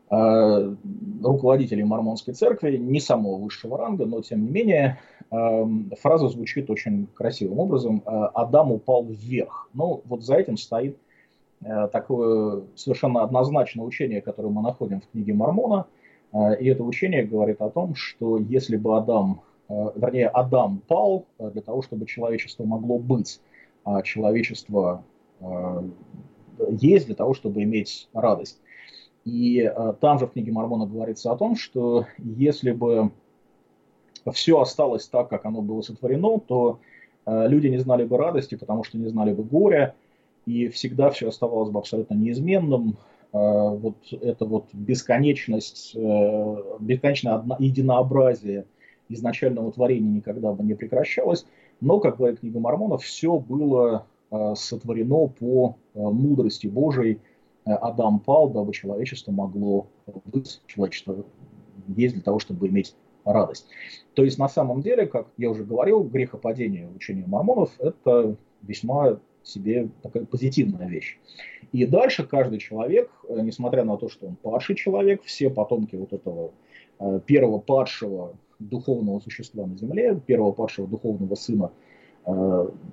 руководителей 0.10 1.84
мормонской 1.84 2.34
церкви, 2.34 2.78
не 2.78 3.00
самого 3.00 3.38
высшего 3.38 3.78
ранга, 3.78 4.06
но 4.06 4.22
тем 4.22 4.46
не 4.46 4.52
менее 4.52 5.00
э, 5.32 5.66
фраза 6.00 6.28
звучит 6.28 6.70
очень 6.70 7.08
красивым 7.16 7.60
образом. 7.60 8.04
Э, 8.06 8.26
Адам 8.34 8.72
упал 8.72 9.06
вверх. 9.06 9.70
Ну, 9.74 10.02
вот 10.06 10.24
за 10.24 10.36
этим 10.36 10.58
стоит 10.58 10.98
такое 11.94 12.64
совершенно 12.76 13.24
однозначное 13.24 13.86
учение, 13.86 14.22
которое 14.22 14.50
мы 14.50 14.62
находим 14.62 15.00
в 15.00 15.08
книге 15.08 15.34
Мормона. 15.34 15.86
И 16.60 16.68
это 16.68 16.84
учение 16.84 17.24
говорит 17.24 17.62
о 17.62 17.70
том, 17.70 17.96
что 17.96 18.38
если 18.38 18.76
бы 18.76 18.98
Адам, 18.98 19.40
вернее, 19.70 20.28
Адам 20.28 20.82
пал 20.86 21.26
для 21.40 21.62
того, 21.62 21.82
чтобы 21.82 22.06
человечество 22.06 22.66
могло 22.66 23.00
быть, 23.00 23.40
а 23.86 24.02
человечество 24.02 25.06
есть 26.70 27.06
для 27.06 27.16
того, 27.16 27.34
чтобы 27.34 27.64
иметь 27.64 28.10
радость. 28.14 28.60
И 29.26 29.60
э, 29.62 29.94
там 30.00 30.20
же 30.20 30.28
в 30.28 30.34
книге 30.34 30.52
Мормона 30.52 30.86
говорится 30.86 31.32
о 31.32 31.38
том, 31.38 31.56
что 31.56 32.06
если 32.18 32.72
бы 32.72 33.12
все 34.32 34.60
осталось 34.60 35.08
так, 35.08 35.30
как 35.30 35.46
оно 35.46 35.62
было 35.62 35.82
сотворено, 35.82 36.40
то 36.40 36.80
э, 37.26 37.48
люди 37.48 37.68
не 37.68 37.78
знали 37.78 38.06
бы 38.06 38.18
радости, 38.18 38.56
потому 38.56 38.84
что 38.84 38.98
не 38.98 39.08
знали 39.08 39.34
бы 39.34 39.44
горя, 39.44 39.96
и 40.46 40.68
всегда 40.70 41.10
все 41.10 41.30
оставалось 41.30 41.70
бы 41.70 41.80
абсолютно 41.80 42.16
неизменным. 42.16 42.98
Э, 43.34 43.70
вот 43.70 43.96
это 44.12 44.46
вот 44.46 44.68
бесконечность, 44.74 45.94
э, 45.96 46.56
бесконечное 46.80 47.44
единообразие 47.60 48.66
изначального 49.10 49.72
творения 49.72 50.10
никогда 50.10 50.54
бы 50.54 50.64
не 50.64 50.74
прекращалось. 50.74 51.46
Но, 51.82 52.00
как 52.00 52.18
говорит 52.18 52.40
книга 52.40 52.60
Мормонов, 52.60 53.04
все 53.04 53.38
было 53.38 54.06
сотворено 54.56 55.28
по 55.28 55.76
мудрости 55.94 56.66
Божией, 56.66 57.20
Адам 57.66 58.20
пал, 58.20 58.50
дабы 58.50 58.74
человечество 58.74 59.32
могло 59.32 59.88
быть, 60.26 60.62
человечество 60.68 61.26
есть 61.88 62.16
для 62.16 62.24
того, 62.24 62.40
чтобы 62.40 62.68
иметь 62.68 62.96
радость. 63.26 63.68
То 64.16 64.24
есть 64.24 64.38
на 64.38 64.50
самом 64.50 64.82
деле, 64.82 65.06
как 65.06 65.28
я 65.38 65.50
уже 65.50 65.64
говорил, 65.64 66.04
грехопадение 66.04 66.90
учения 66.90 67.26
мормонов– 67.26 67.72
это 67.80 68.36
весьма 68.62 69.20
себе 69.44 69.90
такая 70.02 70.26
позитивная 70.26 70.88
вещь. 70.88 71.18
И 71.72 71.86
дальше 71.86 72.26
каждый 72.26 72.60
человек, 72.60 73.10
э, 73.28 73.40
несмотря 73.42 73.84
на 73.84 73.98
то, 73.98 74.10
что 74.10 74.28
он 74.28 74.36
падший 74.36 74.76
человек, 74.76 75.24
все 75.24 75.50
потомки 75.50 75.96
вот 75.96 76.14
этого 76.14 76.52
э, 77.00 77.20
первого 77.26 77.60
падшего 77.60 78.36
духовного 78.60 79.20
существа 79.20 79.66
на 79.66 79.78
Земле, 79.78 80.20
первого 80.26 80.52
падшего 80.52 80.88
духовного 80.88 81.36
сына 81.36 81.72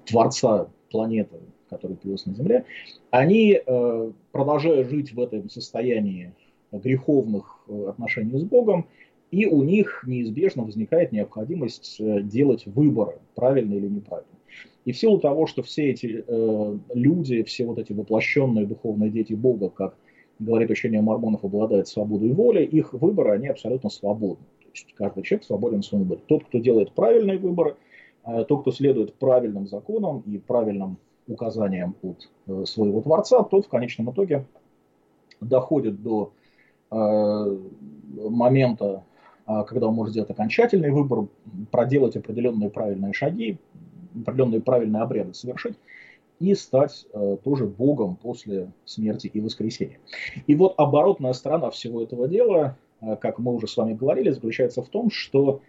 Творца 0.06 0.66
планеты, 0.90 1.38
который 1.70 1.96
появился 1.96 2.28
на 2.28 2.34
Земле, 2.34 2.64
они, 3.10 3.58
э, 3.64 4.12
продолжая 4.32 4.84
жить 4.84 5.12
в 5.12 5.20
этом 5.20 5.48
состоянии 5.48 6.34
греховных 6.72 7.60
э, 7.68 7.86
отношений 7.88 8.36
с 8.38 8.42
Богом, 8.42 8.86
и 9.30 9.46
у 9.46 9.62
них 9.62 10.02
неизбежно 10.06 10.64
возникает 10.64 11.12
необходимость 11.12 12.00
э, 12.00 12.22
делать 12.22 12.66
выборы, 12.66 13.18
правильно 13.36 13.74
или 13.74 13.86
неправильно. 13.86 14.28
И 14.84 14.92
в 14.92 14.98
силу 14.98 15.18
того, 15.20 15.46
что 15.46 15.62
все 15.62 15.90
эти 15.90 16.24
люди, 16.94 17.42
все 17.42 17.66
вот 17.66 17.78
эти 17.78 17.92
воплощенные 17.92 18.66
духовные 18.66 19.10
дети 19.10 19.34
Бога, 19.34 19.68
как 19.68 19.94
говорит 20.38 20.70
учение 20.70 21.02
мормонов, 21.02 21.44
обладают 21.44 21.86
свободой 21.86 22.32
воли, 22.32 22.64
их 22.64 22.94
выборы, 22.94 23.32
они 23.32 23.48
абсолютно 23.48 23.90
свободны. 23.90 24.46
То 24.62 24.68
есть 24.72 24.94
каждый 24.94 25.22
человек 25.22 25.44
свободен 25.44 25.82
в 25.82 25.84
своем 25.84 26.04
выборе. 26.04 26.22
Тот, 26.26 26.44
кто 26.44 26.58
делает 26.58 26.92
правильные 26.92 27.36
выборы, 27.38 27.76
тот, 28.24 28.62
кто 28.62 28.72
следует 28.72 29.14
правильным 29.14 29.68
законам 29.68 30.22
и 30.26 30.38
правильным 30.38 30.96
указаниям 31.30 31.96
от 32.02 32.28
э, 32.46 32.64
своего 32.66 33.00
Творца, 33.00 33.42
тот 33.42 33.66
в 33.66 33.68
конечном 33.68 34.10
итоге 34.10 34.44
доходит 35.40 36.02
до 36.02 36.32
э, 36.90 37.58
момента, 38.28 39.04
э, 39.46 39.64
когда 39.66 39.88
он 39.88 39.94
может 39.94 40.12
сделать 40.12 40.30
окончательный 40.30 40.90
выбор, 40.90 41.28
проделать 41.70 42.16
определенные 42.16 42.70
правильные 42.70 43.12
шаги, 43.12 43.58
определенные 44.14 44.60
правильные 44.60 45.02
обряды 45.02 45.34
совершить 45.34 45.76
и 46.38 46.54
стать 46.54 47.06
э, 47.12 47.36
тоже 47.44 47.66
Богом 47.66 48.16
после 48.16 48.72
смерти 48.84 49.28
и 49.28 49.40
воскресения. 49.40 49.98
И 50.46 50.54
вот 50.54 50.74
оборотная 50.78 51.32
сторона 51.32 51.70
всего 51.70 52.02
этого 52.02 52.28
дела, 52.28 52.76
как 53.20 53.38
мы 53.38 53.54
уже 53.54 53.66
с 53.66 53.76
вами 53.78 53.94
говорили, 53.94 54.30
заключается 54.30 54.82
в 54.82 54.88
том, 54.88 55.10
что 55.10 55.48
а, 55.54 55.60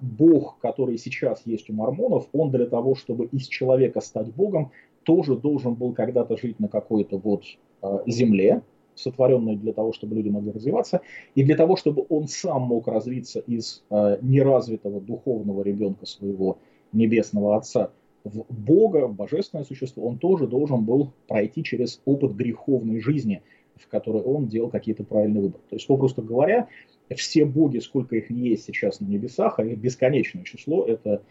Бог, 0.00 0.58
который 0.58 0.96
сейчас 0.96 1.42
есть 1.44 1.68
у 1.68 1.74
мормонов, 1.74 2.28
он 2.32 2.50
для 2.50 2.66
того, 2.66 2.94
чтобы 2.94 3.26
из 3.26 3.46
человека 3.46 4.00
стать 4.00 4.34
Богом, 4.34 4.70
тоже 5.04 5.36
должен 5.36 5.74
был 5.74 5.92
когда-то 5.92 6.36
жить 6.36 6.58
на 6.60 6.68
какой-то 6.68 7.18
вот 7.18 7.44
а, 7.82 8.02
земле, 8.06 8.62
сотворенной 8.94 9.56
для 9.56 9.72
того, 9.72 9.92
чтобы 9.92 10.14
люди 10.16 10.28
могли 10.28 10.52
развиваться, 10.52 11.00
и 11.34 11.42
для 11.42 11.56
того, 11.56 11.76
чтобы 11.76 12.04
он 12.08 12.28
сам 12.28 12.62
мог 12.62 12.88
развиться 12.88 13.40
из 13.40 13.82
а, 13.90 14.18
неразвитого 14.20 15.00
духовного 15.00 15.62
ребенка 15.62 16.06
своего 16.06 16.58
небесного 16.92 17.56
отца 17.56 17.90
в 18.24 18.44
Бога, 18.50 19.06
в 19.06 19.14
божественное 19.14 19.64
существо, 19.64 20.06
он 20.06 20.18
тоже 20.18 20.46
должен 20.46 20.84
был 20.84 21.12
пройти 21.26 21.64
через 21.64 22.02
опыт 22.04 22.32
греховной 22.32 23.00
жизни, 23.00 23.42
в 23.76 23.88
которой 23.88 24.22
он 24.22 24.46
делал 24.46 24.68
какие-то 24.68 25.04
правильные 25.04 25.42
выборы. 25.42 25.62
То 25.70 25.76
есть, 25.76 25.86
попросту 25.86 26.22
говоря, 26.22 26.68
все 27.14 27.44
боги, 27.44 27.78
сколько 27.78 28.16
их 28.16 28.30
есть 28.30 28.64
сейчас 28.64 29.00
на 29.00 29.06
небесах, 29.06 29.58
а 29.58 29.64
их 29.64 29.78
бесконечное 29.78 30.44
число, 30.44 30.84
это 30.84 31.22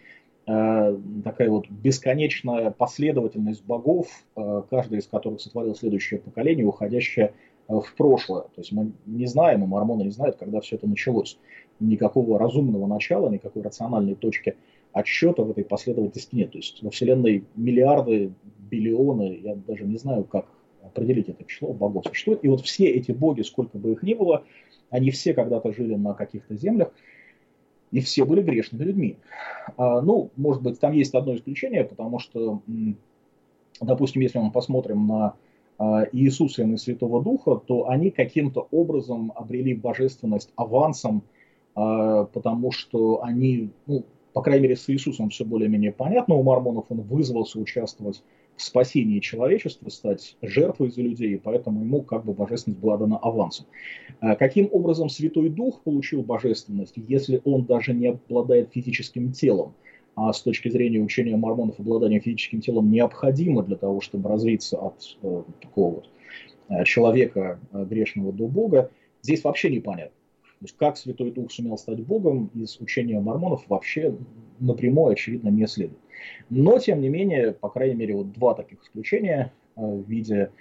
э, 0.47 0.97
такая 1.23 1.49
вот 1.49 1.69
бесконечная 1.69 2.71
последовательность 2.71 3.63
богов, 3.63 4.07
э, 4.35 4.63
каждый 4.69 4.99
из 4.99 5.07
которых 5.07 5.41
сотворил 5.41 5.75
следующее 5.75 6.19
поколение, 6.19 6.65
уходящее 6.65 7.33
э, 7.67 7.73
в 7.73 7.95
прошлое. 7.95 8.43
То 8.43 8.61
есть 8.61 8.71
мы 8.71 8.91
не 9.05 9.25
знаем, 9.25 9.63
и 9.63 9.67
мормоны 9.67 10.03
не 10.03 10.11
знают, 10.11 10.37
когда 10.37 10.59
все 10.59 10.75
это 10.75 10.87
началось. 10.87 11.37
Никакого 11.79 12.37
разумного 12.37 12.87
начала, 12.87 13.29
никакой 13.29 13.61
рациональной 13.61 14.15
точки 14.15 14.55
отсчета 14.91 15.43
в 15.43 15.51
этой 15.51 15.63
последовательности 15.63 16.35
нет. 16.35 16.51
То 16.51 16.57
есть 16.57 16.81
во 16.83 16.89
Вселенной 16.89 17.45
миллиарды, 17.55 18.33
биллионы, 18.69 19.39
я 19.43 19.55
даже 19.55 19.85
не 19.85 19.97
знаю, 19.97 20.23
как 20.23 20.47
определить 20.83 21.29
это 21.29 21.45
число 21.45 21.73
богов 21.73 22.05
существует. 22.07 22.43
И 22.43 22.47
вот 22.47 22.61
все 22.61 22.87
эти 22.87 23.11
боги, 23.11 23.41
сколько 23.41 23.77
бы 23.77 23.91
их 23.91 24.03
ни 24.03 24.13
было, 24.13 24.43
они 24.89 25.11
все 25.11 25.33
когда-то 25.33 25.71
жили 25.71 25.95
на 25.95 26.13
каких-то 26.13 26.55
землях, 26.55 26.91
и 27.91 28.01
все 28.01 28.25
были 28.25 28.41
грешными 28.41 28.83
людьми. 28.83 29.17
А, 29.77 30.01
ну, 30.01 30.29
может 30.35 30.61
быть, 30.61 30.79
там 30.79 30.93
есть 30.93 31.13
одно 31.15 31.35
исключение, 31.35 31.83
потому 31.83 32.19
что, 32.19 32.61
допустим, 33.81 34.21
если 34.21 34.39
мы 34.39 34.51
посмотрим 34.51 35.07
на 35.07 35.33
а, 35.77 36.05
Иисуса 36.11 36.63
и 36.63 36.65
на 36.65 36.77
Святого 36.77 37.23
Духа, 37.23 37.55
то 37.55 37.89
они 37.89 38.11
каким-то 38.11 38.67
образом 38.71 39.31
обрели 39.35 39.73
божественность 39.73 40.51
авансом, 40.55 41.23
а, 41.75 42.25
потому 42.25 42.71
что 42.71 43.23
они, 43.23 43.71
ну, 43.87 44.03
по 44.33 44.41
крайней 44.41 44.63
мере, 44.63 44.75
с 44.75 44.89
Иисусом 44.89 45.29
все 45.29 45.45
более-менее 45.45 45.91
понятно, 45.91 46.35
у 46.35 46.43
мормонов 46.43 46.85
он 46.89 47.01
вызвался 47.01 47.59
участвовать 47.59 48.23
в 48.59 48.61
спасении 48.61 49.19
человечества, 49.19 49.89
стать 49.89 50.35
жертвой 50.41 50.91
за 50.91 51.01
людей, 51.01 51.35
и 51.35 51.37
поэтому 51.37 51.81
ему 51.81 52.01
как 52.01 52.25
бы 52.25 52.33
божественность 52.33 52.81
была 52.81 52.97
дана 52.97 53.17
авансом. 53.17 53.65
А 54.19 54.35
каким 54.35 54.67
образом 54.73 55.07
Святой 55.07 55.49
Дух 55.49 55.81
получил 55.81 56.23
божественность, 56.23 56.95
если 56.97 57.41
он 57.45 57.63
даже 57.63 57.93
не 57.93 58.07
обладает 58.07 58.73
физическим 58.73 59.31
телом? 59.31 59.75
А 60.15 60.33
с 60.33 60.41
точки 60.41 60.67
зрения 60.67 60.99
учения 60.99 61.37
мормонов 61.37 61.79
обладание 61.79 62.19
физическим 62.19 62.59
телом 62.59 62.91
необходимо 62.91 63.63
для 63.63 63.77
того, 63.77 64.01
чтобы 64.01 64.27
развиться 64.27 64.77
от 64.77 65.17
э, 65.23 65.43
такого 65.61 65.95
вот 65.95 66.09
э, 66.67 66.83
человека 66.83 67.61
э, 67.71 67.85
грешного 67.85 68.33
до 68.33 68.47
Бога, 68.47 68.91
здесь 69.21 69.41
вообще 69.45 69.69
непонятно. 69.69 70.18
То 70.59 70.65
есть 70.65 70.75
как 70.77 70.97
Святой 70.97 71.31
Дух 71.31 71.51
сумел 71.53 71.77
стать 71.77 72.05
Богом, 72.05 72.51
из 72.53 72.81
учения 72.81 73.17
мормонов 73.21 73.63
вообще 73.69 74.13
напрямую, 74.59 75.13
очевидно, 75.13 75.47
не 75.47 75.65
следует. 75.67 76.01
Но, 76.49 76.77
тем 76.79 76.99
не 76.99 77.07
менее, 77.07 77.53
по 77.53 77.69
крайней 77.69 77.95
мере, 77.95 78.15
вот 78.15 78.33
два 78.33 78.53
таких 78.53 78.83
исключения 78.83 79.53
э, 79.77 79.81
в 79.81 80.05
виде 80.09 80.51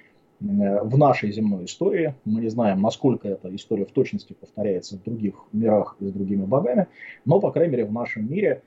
э, 0.40 0.45
в 0.85 0.97
нашей 0.97 1.33
земной 1.33 1.64
истории. 1.64 2.14
Мы 2.25 2.43
не 2.43 2.49
знаем, 2.49 2.81
насколько 2.81 3.26
эта 3.26 3.52
история 3.57 3.87
в 3.87 3.90
точности 3.90 4.35
повторяется 4.35 4.97
в 4.99 5.02
других 5.02 5.35
мирах 5.50 5.97
и 5.99 6.07
с 6.07 6.12
другими 6.12 6.45
богами, 6.45 6.87
но, 7.25 7.40
по 7.40 7.50
крайней 7.50 7.73
мере, 7.73 7.85
в 7.87 7.93
нашем 7.93 8.31
мире 8.31 8.62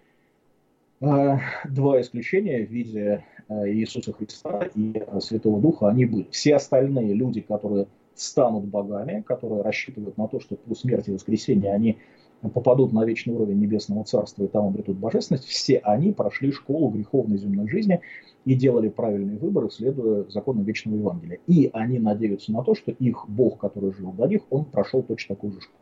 э, 0.99 1.37
два 1.69 2.01
исключения 2.01 2.65
в 2.65 2.69
виде 2.69 3.23
Иисуса 3.47 4.11
Христа 4.11 4.63
и 4.75 5.01
Святого 5.21 5.61
Духа, 5.61 5.87
они 5.87 6.05
были. 6.05 6.27
Все 6.31 6.55
остальные 6.55 7.13
люди, 7.13 7.39
которые 7.39 7.87
станут 8.15 8.65
богами, 8.65 9.21
которые 9.21 9.61
рассчитывают 9.61 10.17
на 10.17 10.27
то, 10.27 10.39
что 10.39 10.55
по 10.55 10.75
смерти 10.75 11.09
и 11.09 11.13
воскресения 11.13 11.73
они 11.73 11.97
попадут 12.53 12.91
на 12.91 13.05
вечный 13.05 13.35
уровень 13.35 13.59
Небесного 13.59 14.03
Царства 14.03 14.43
и 14.43 14.47
там 14.47 14.67
обретут 14.67 14.97
божественность, 14.97 15.45
все 15.45 15.77
они 15.77 16.11
прошли 16.11 16.51
школу 16.51 16.89
греховной 16.89 17.37
земной 17.37 17.69
жизни 17.69 18.01
и 18.45 18.55
делали 18.55 18.89
правильные 18.89 19.37
выборы, 19.37 19.69
следуя 19.69 20.25
законам 20.29 20.63
вечного 20.63 20.95
Евангелия. 20.95 21.39
И 21.45 21.69
они 21.71 21.99
надеются 21.99 22.51
на 22.51 22.63
то, 22.63 22.73
что 22.73 22.91
их 22.91 23.25
Бог, 23.27 23.59
который 23.59 23.93
жил 23.93 24.11
до 24.11 24.27
них, 24.27 24.41
он 24.49 24.65
прошел 24.65 25.03
точно 25.03 25.35
такую 25.35 25.53
же 25.53 25.61
школу. 25.61 25.81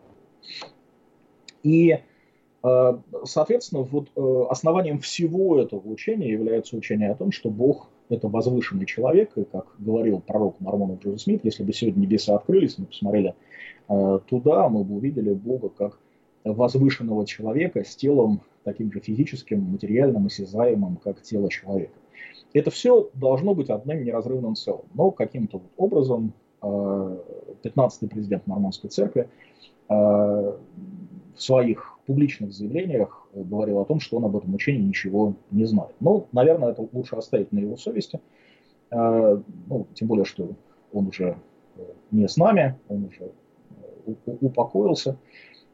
И, 1.64 2.00
э, 2.64 2.98
соответственно, 3.24 3.84
вот 3.84 4.10
э, 4.16 4.46
основанием 4.50 5.00
всего 5.00 5.60
этого 5.60 5.88
учения 5.88 6.30
является 6.30 6.76
учение 6.76 7.12
о 7.12 7.16
том, 7.16 7.32
что 7.32 7.50
Бог– 7.50 7.88
это 8.10 8.28
возвышенный 8.28 8.86
человек, 8.86 9.32
и, 9.36 9.44
как 9.44 9.68
говорил 9.78 10.20
пророк 10.20 10.60
Мормонов 10.60 11.00
Джозеф 11.02 11.22
Смит, 11.22 11.42
если 11.44 11.64
бы 11.64 11.72
сегодня 11.74 12.02
небеса 12.02 12.36
открылись, 12.36 12.78
мы 12.78 12.86
посмотрели 12.86 13.36
э, 13.88 14.20
туда, 14.28 14.68
мы 14.68 14.84
бы 14.84 14.96
увидели 14.96 15.34
Бога 15.34 15.70
как 15.70 16.00
возвышенного 16.44 17.26
человека 17.26 17.84
с 17.84 17.96
телом 17.96 18.42
таким 18.64 18.92
же 18.92 19.00
физическим, 19.00 19.62
материальным, 19.62 20.26
осязаемым, 20.26 20.98
как 20.98 21.22
тело 21.22 21.50
человека. 21.50 21.94
Это 22.54 22.72
все 22.72 23.10
должно 23.14 23.54
быть 23.54 23.70
одним 23.70 24.04
неразрывным 24.04 24.56
целым. 24.56 24.86
Но 24.94 25.12
каким-то 25.12 25.60
вот 25.60 25.72
образом 25.78 26.34
15-й 26.62 28.06
э, 28.06 28.10
президент 28.10 28.48
Мормонской 28.48 28.90
церкви 28.90 29.30
э, 29.88 29.94
в 29.94 30.58
своих 31.38 31.99
публичных 32.10 32.52
заявлениях 32.52 33.28
говорил 33.36 33.78
о 33.78 33.86
том, 33.86 34.00
что 34.00 34.18
он 34.18 34.26
об 34.26 34.36
этом 34.36 34.56
учении 34.56 34.82
ничего 34.82 35.36
не 35.52 35.66
знает. 35.66 35.94
Но, 36.00 36.26
наверное, 36.32 36.72
это 36.72 36.88
лучше 36.92 37.16
оставить 37.16 37.52
на 37.52 37.60
его 37.60 37.78
совести. 37.78 38.20
Э, 38.90 39.40
ну, 39.68 39.86
тем 39.94 40.08
более, 40.08 40.26
что 40.26 40.50
он 40.92 41.06
уже 41.06 41.38
не 42.10 42.28
с 42.28 42.36
нами, 42.36 42.80
он 42.88 43.06
уже 43.06 43.32
упокоился. 44.26 45.18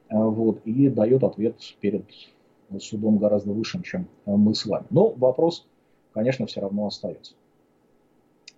Э, 0.10 0.18
вот, 0.18 0.60
и 0.65 0.89
дает 0.89 1.24
ответ 1.24 1.56
перед 1.80 2.04
судом 2.80 3.18
гораздо 3.18 3.54
высшим, 3.54 3.82
чем 3.84 4.06
мы 4.25 4.56
с 4.56 4.65
вами. 4.65 4.86
Но 4.89 5.12
вопрос, 5.12 5.65
конечно, 6.12 6.48
все 6.48 6.60
равно 6.60 6.88
остается. 6.88 7.36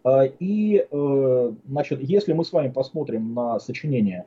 Э, 0.04 0.32
и, 0.40 0.84
э, 0.90 1.52
значит, 1.68 2.02
если 2.02 2.34
мы 2.34 2.44
с 2.44 2.52
вами 2.52 2.70
посмотрим 2.70 3.36
на 3.36 3.60
сочинение 3.60 4.26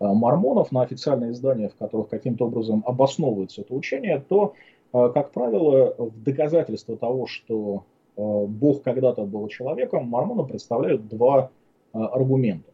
мормонов, 0.00 0.72
на 0.72 0.82
официальные 0.82 1.32
издания, 1.32 1.68
в 1.68 1.76
которых 1.76 2.08
каким-то 2.08 2.46
образом 2.46 2.82
обосновывается 2.86 3.62
это 3.62 3.74
учение, 3.74 4.24
то, 4.28 4.54
как 4.92 5.32
правило, 5.32 5.94
в 5.98 6.22
доказательство 6.22 6.96
того, 6.96 7.26
что 7.26 7.84
Бог 8.16 8.82
когда-то 8.82 9.24
был 9.24 9.48
человеком, 9.48 10.06
мормоны 10.08 10.44
представляют 10.44 11.08
два 11.08 11.50
аргумента. 11.92 12.70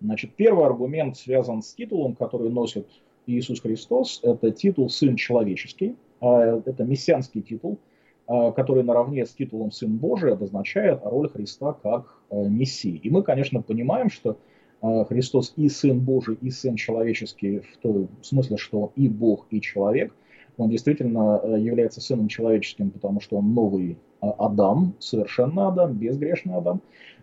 Значит, 0.00 0.34
первый 0.36 0.66
аргумент 0.66 1.16
связан 1.16 1.62
с 1.62 1.72
титулом, 1.74 2.14
который 2.14 2.50
носит 2.50 2.86
Иисус 3.26 3.60
Христос– 3.60 4.20
это 4.22 4.50
титул 4.50 4.88
«Сын 4.88 5.16
человеческий», 5.16 5.96
это 6.20 6.84
мессианский 6.84 7.42
титул, 7.42 7.78
который 8.26 8.82
наравне 8.82 9.24
с 9.26 9.30
титулом 9.30 9.70
«Сын 9.72 9.96
Божий» 9.96 10.32
обозначает 10.32 11.00
роль 11.04 11.28
Христа 11.28 11.72
как 11.72 12.18
Мессии. 12.30 12.96
И 13.02 13.10
мы, 13.10 13.22
конечно, 13.22 13.62
понимаем, 13.62 14.10
что 14.10 14.36
Христос 14.80 15.52
и 15.56 15.68
Сын 15.68 15.98
Божий, 15.98 16.36
и 16.40 16.50
Сын 16.50 16.76
человеческий 16.76 17.60
в 17.60 17.76
том 17.78 18.08
смысле, 18.22 18.56
что 18.56 18.92
и 18.96 19.08
Бог, 19.08 19.46
и 19.50 19.60
человек. 19.60 20.14
Он 20.58 20.70
действительно 20.70 21.40
является 21.56 22.00
Сыном 22.00 22.28
человеческим, 22.28 22.90
потому 22.90 23.20
что 23.20 23.36
он 23.36 23.52
новый 23.52 23.98
Адам, 24.20 24.94
совершенно 24.98 25.68
Адам, 25.68 25.94
безгрешный 25.94 26.54
Адам. 26.54 26.80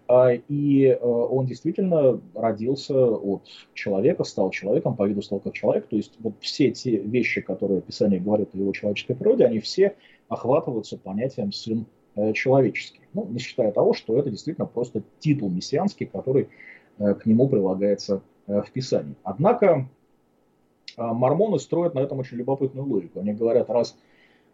А, 0.08 0.34
и 0.34 0.86
э, 0.86 0.98
он 1.00 1.46
действительно 1.46 2.22
родился 2.36 2.94
от 2.96 3.44
человека, 3.74 4.24
стал 4.26 4.50
человеком, 4.50 4.96
по 4.96 5.08
виду 5.08 5.22
стал 5.22 5.40
как 5.40 5.54
человек. 5.54 5.88
То 5.88 5.96
есть 5.96 6.14
вот 6.20 6.34
все 6.42 6.72
те 6.72 6.98
вещи, 6.98 7.42
которые 7.42 7.82
Писание 7.82 8.20
говорит 8.20 8.50
о 8.54 8.58
его 8.58 8.74
человеческой 8.74 9.16
природе, 9.16 9.46
они 9.46 9.60
все 9.60 9.96
охватываются 10.28 10.98
понятием 10.98 11.52
«сын 11.52 11.86
э, 12.16 12.34
человеческий». 12.34 13.00
Ну, 13.14 13.28
не 13.30 13.40
считая 13.40 13.72
того, 13.72 13.94
что 13.94 14.18
это 14.20 14.30
действительно 14.30 14.68
просто 14.68 15.04
титул 15.20 15.50
мессианский, 15.50 16.06
который 16.06 16.44
э, 16.44 16.48
к 17.20 17.26
нему 17.26 17.48
прилагается 17.50 18.22
в 18.48 18.66
Писании. 18.72 19.16
Однако 19.24 19.88
мормоны 20.98 21.60
строят 21.60 21.96
на 21.96 22.00
этом 22.00 22.20
очень 22.20 22.38
любопытную 22.38 22.88
логику. 22.88 23.20
Они 23.20 23.34
говорят, 23.34 23.70
раз 23.70 23.98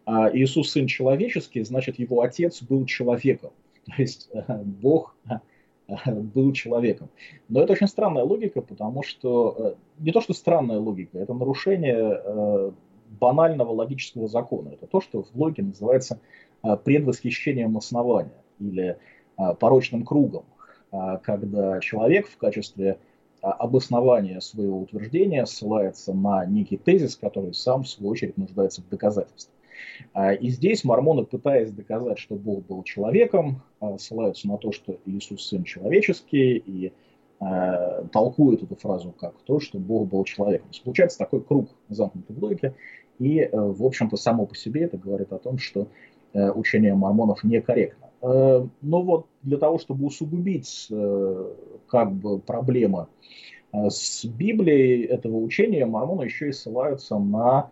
Иисус 0.06 0.70
сын 0.70 0.86
человеческий, 0.86 1.62
значит 1.62 1.98
его 1.98 2.22
отец 2.22 2.62
был 2.62 2.86
человеком. 2.86 3.50
То 3.96 4.02
есть 4.02 4.28
э, 4.32 4.62
Бог 4.62 5.14
э, 5.28 6.12
был 6.12 6.52
человеком. 6.52 7.08
Но 7.48 7.62
это 7.62 7.72
очень 7.72 7.88
странная 7.88 8.24
логика, 8.24 8.60
потому 8.60 9.02
что 9.02 9.56
э, 9.58 9.74
не 9.98 10.12
то, 10.12 10.20
что 10.20 10.32
странная 10.32 10.78
логика, 10.78 11.18
это 11.18 11.34
нарушение 11.34 12.72
банального 13.20 13.72
логического 13.72 14.28
закона. 14.28 14.70
Это 14.70 14.86
то, 14.86 15.00
что 15.00 15.24
в 15.24 15.34
логике 15.34 15.62
называется 15.62 16.20
предвосхищением 16.62 17.76
основания 17.76 18.40
или 18.60 18.98
порочным 19.58 20.04
кругом, 20.04 20.44
когда 20.90 21.80
человек 21.80 22.28
в 22.28 22.36
качестве 22.36 22.98
обоснования 23.40 24.40
своего 24.40 24.80
утверждения 24.80 25.46
ссылается 25.46 26.12
на 26.12 26.44
некий 26.44 26.76
тезис, 26.76 27.16
который 27.16 27.54
сам, 27.54 27.84
в 27.84 27.88
свою 27.88 28.10
очередь, 28.10 28.36
нуждается 28.36 28.82
в 28.82 28.88
доказательстве. 28.88 29.54
А, 30.12 30.32
и 30.32 30.48
здесь 30.50 30.84
мормоны, 30.84 31.24
пытаясь 31.24 31.70
доказать, 31.70 32.18
что 32.18 32.34
Бог 32.34 32.66
был 32.66 32.82
человеком, 32.82 33.62
а, 33.80 33.98
ссылаются 33.98 34.48
на 34.48 34.58
то, 34.58 34.72
что 34.72 34.98
Иисус 35.06 35.46
сын 35.46 35.64
человеческий, 35.64 36.56
и 36.58 36.92
а, 37.38 38.04
толкуют 38.12 38.62
эту 38.62 38.76
фразу 38.76 39.14
как 39.18 39.34
то, 39.46 39.60
что 39.60 39.78
Бог 39.78 40.08
был 40.08 40.24
человеком. 40.24 40.68
То 40.70 40.82
получается 40.84 41.18
такой 41.18 41.42
круг 41.42 41.70
замкнутой 41.88 42.36
в 42.36 42.42
логике, 42.42 42.74
и, 43.18 43.40
э, 43.40 43.50
в 43.52 43.84
общем-то, 43.84 44.16
само 44.16 44.46
по 44.46 44.54
себе 44.54 44.84
это 44.84 44.96
говорит 44.96 45.32
о 45.32 45.38
том, 45.38 45.58
что 45.58 45.88
э, 46.32 46.50
учение 46.50 46.94
мормонов 46.94 47.44
некорректно. 47.44 48.09
Э, 48.22 48.66
но 48.82 49.02
вот 49.02 49.26
для 49.42 49.58
того, 49.58 49.78
чтобы 49.78 50.06
усугубить 50.06 50.88
как 51.86 52.12
бы 52.12 52.38
проблемы 52.38 53.06
с 53.72 54.24
Библией 54.24 55.04
этого 55.04 55.36
учения, 55.38 55.86
мормоны 55.86 56.24
еще 56.24 56.48
и 56.48 56.52
ссылаются 56.52 57.18
на 57.18 57.70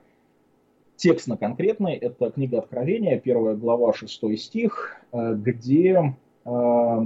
Текст 0.99 1.29
на 1.29 1.37
конкретный– 1.37 1.95
это 1.95 2.29
книга 2.33 2.59
Откровения, 2.59 3.21
первая 3.21 3.55
глава, 3.55 3.93
шестой 3.93 4.37
стих, 4.37 4.97
э, 5.13 5.35
где 5.37 6.17
э, 6.45 7.03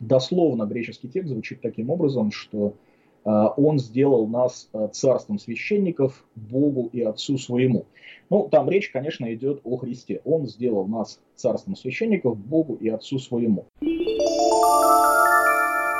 дословно 0.00 0.64
греческий 0.64 1.10
текст 1.10 1.28
звучит 1.28 1.60
таким 1.60 1.90
образом, 1.90 2.30
что 2.32 2.68
э, 2.68 2.89
он 3.24 3.78
сделал 3.78 4.26
нас 4.26 4.70
царством 4.92 5.38
священников 5.38 6.24
Богу 6.34 6.88
и 6.92 7.02
Отцу 7.02 7.36
своему. 7.36 7.86
Ну, 8.30 8.48
там 8.50 8.70
речь, 8.70 8.90
конечно, 8.90 9.32
идет 9.34 9.60
о 9.64 9.76
Христе. 9.76 10.22
Он 10.24 10.46
сделал 10.46 10.86
нас 10.86 11.20
царством 11.34 11.76
священников 11.76 12.38
Богу 12.38 12.76
и 12.76 12.88
Отцу 12.88 13.18
своему. 13.18 13.66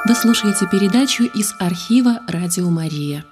Вы 0.09 0.15
слушаете 0.15 0.67
передачу 0.71 1.25
из 1.25 1.55
архива 1.61 2.21
«Радио 2.27 2.71
Мария». 2.71 3.25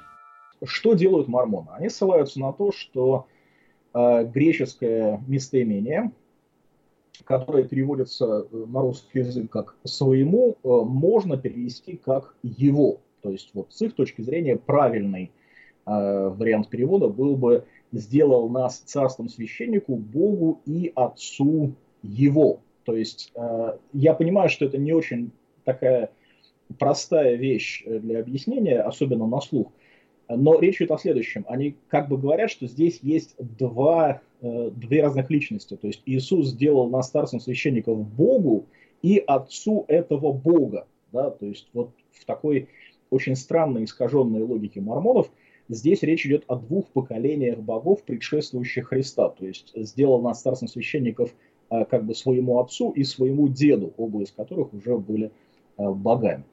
Что 0.65 0.93
делают 0.95 1.29
мормоны? 1.29 1.69
Они 1.73 1.89
ссылаются 1.89 2.41
на 2.41 2.53
то, 2.53 2.73
что 2.73 3.27
Э, 3.95 4.25
греческое 4.25 5.23
местоимение, 5.27 6.13
которое 7.25 7.65
переводится 7.65 8.47
э, 8.51 8.65
на 8.69 8.83
русский 8.83 9.21
язык 9.21 9.51
как 9.51 9.77
«своему», 9.85 10.57
э, 10.63 10.69
можно 10.69 11.39
перевести 11.39 11.97
как 11.97 12.35
«его». 12.43 13.01
То 13.23 13.31
есть 13.31 13.51
вот 13.55 13.73
с 13.73 13.83
их 13.83 13.95
точки 13.95 14.23
зрения 14.23 14.57
правильный 14.57 15.31
вариант 15.85 16.69
перевода 16.69 17.09
был 17.09 17.35
бы 17.35 17.65
«сделал 17.93 18.51
нас 18.51 18.79
царством 18.79 19.31
священнику, 19.31 19.97
Богу 19.97 20.61
и 20.67 20.93
Отцу 20.95 21.75
Его». 22.03 22.61
То 22.85 22.95
есть 22.95 23.33
я 23.95 24.13
понимаю, 24.13 24.51
что 24.51 24.67
это 24.67 24.77
не 24.77 24.93
очень 24.93 25.31
такая 25.65 26.11
простая 26.79 27.37
вещь 27.37 27.85
для 27.87 28.21
объяснения, 28.21 28.81
особенно 28.81 29.27
на 29.27 29.41
слух– 29.41 29.73
но 30.29 30.59
речь 30.59 30.77
идет 30.77 30.91
о 30.91 30.99
следующем. 30.99 31.45
Они 31.49 31.77
как 31.89 32.09
бы 32.09 32.19
говорят, 32.19 32.51
что 32.51 32.67
здесь 32.67 33.01
есть 33.03 33.35
два, 33.39 34.21
э, 34.41 34.71
две 34.71 35.03
разных 35.03 35.31
личности. 35.31 35.77
То 35.77 35.87
есть 35.87 36.03
Иисус 36.05 36.49
сделал 36.49 36.89
нас 36.91 37.09
старцем 37.09 37.41
священников 37.41 38.07
Богу 38.07 38.67
и 39.03 39.23
Отцу 39.27 39.87
этого 39.89 40.33
Бога. 40.33 40.87
Да? 41.13 41.31
То 41.31 41.47
есть 41.47 41.69
вот 41.73 41.93
в 42.13 42.25
такой 42.27 42.69
очень 43.11 43.37
странной 43.37 43.85
искаженной 43.85 44.43
логике 44.43 44.81
мормонов 44.81 45.31
здесь 45.69 46.03
речь 46.03 46.27
идет 46.27 46.45
о 46.49 46.57
двух 46.57 46.87
поколениях 46.89 47.59
богов, 47.59 48.03
предшествующих 48.03 48.89
Христа. 48.89 49.29
То 49.31 49.47
есть 49.47 49.73
сделал 49.75 50.21
нас 50.23 50.43
царством 50.43 50.69
священников 50.69 51.35
э, 51.71 51.85
как 51.85 52.05
бы 52.05 52.15
своему 52.15 52.59
отцу 52.61 52.91
и 52.93 53.05
своему 53.05 53.49
деду, 53.49 53.93
оба 53.97 54.23
из 54.23 54.31
которых 54.31 54.73
уже 54.73 54.97
были 54.97 55.31
э, 55.77 55.89
богами. 55.91 56.45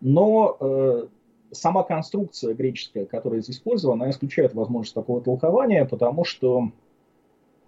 Но 0.00 0.56
э, 0.60 1.06
сама 1.52 1.82
конструкция 1.82 2.54
греческая, 2.54 3.06
которая 3.06 3.40
здесь 3.40 3.56
использована, 3.56 4.04
она 4.04 4.10
исключает 4.10 4.54
возможность 4.54 4.94
такого 4.94 5.20
толкования, 5.20 5.84
потому 5.84 6.24
что 6.24 6.70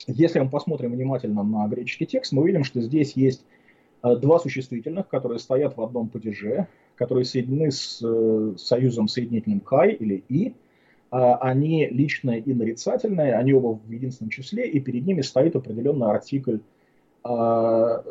если 0.07 0.41
мы 0.41 0.49
посмотрим 0.49 0.93
внимательно 0.93 1.43
на 1.43 1.67
греческий 1.69 2.07
текст, 2.07 2.33
мы 2.33 2.43
увидим, 2.43 2.65
что 2.65 2.81
здесь 2.81 3.13
есть 3.13 3.45
э, 4.03 4.17
два 4.17 4.39
существительных, 4.39 5.09
которые 5.09 5.39
стоят 5.39 5.77
в 5.77 5.83
одном 5.83 6.09
падеже, 6.09 6.69
которые 6.99 7.25
соединены 7.25 7.71
с 7.71 8.01
э, 8.03 8.55
союзом 8.59 9.09
соединительным 9.09 9.61
«кай» 9.61 9.93
или 9.93 10.23
«и». 10.29 10.55
А 11.11 11.37
они 11.37 11.87
личные 11.87 12.41
и 12.41 12.53
нарицательные, 12.53 13.35
они 13.35 13.55
оба 13.55 13.79
в 13.83 13.91
единственном 13.91 14.31
числе, 14.31 14.69
и 14.69 14.79
перед 14.79 15.07
ними 15.07 15.23
стоит 15.23 15.57
определенный 15.57 16.09
артикль 16.09 16.59
а, 17.25 18.05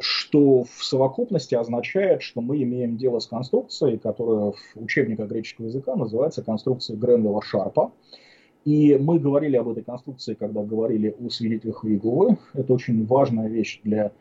что 0.00 0.64
в 0.64 0.84
совокупности 0.84 1.54
означает, 1.54 2.22
что 2.22 2.40
мы 2.40 2.62
имеем 2.62 2.96
дело 2.96 3.18
с 3.18 3.26
конструкцией, 3.26 3.98
которая 3.98 4.52
в 4.52 4.76
учебниках 4.76 5.28
греческого 5.28 5.66
языка 5.66 5.96
называется 5.96 6.42
конструкцией 6.42 6.98
Гренвилла 6.98 7.42
Шарпа. 7.42 7.92
И 8.64 8.96
мы 8.96 9.18
говорили 9.18 9.56
об 9.56 9.68
этой 9.68 9.82
конструкции, 9.82 10.34
когда 10.34 10.62
говорили 10.62 11.16
о 11.18 11.30
свидетелях 11.30 11.84
Иеговы. 11.84 12.36
Это 12.54 12.72
очень 12.72 13.06
важная 13.06 13.48
вещь 13.48 13.80
для 13.82 14.12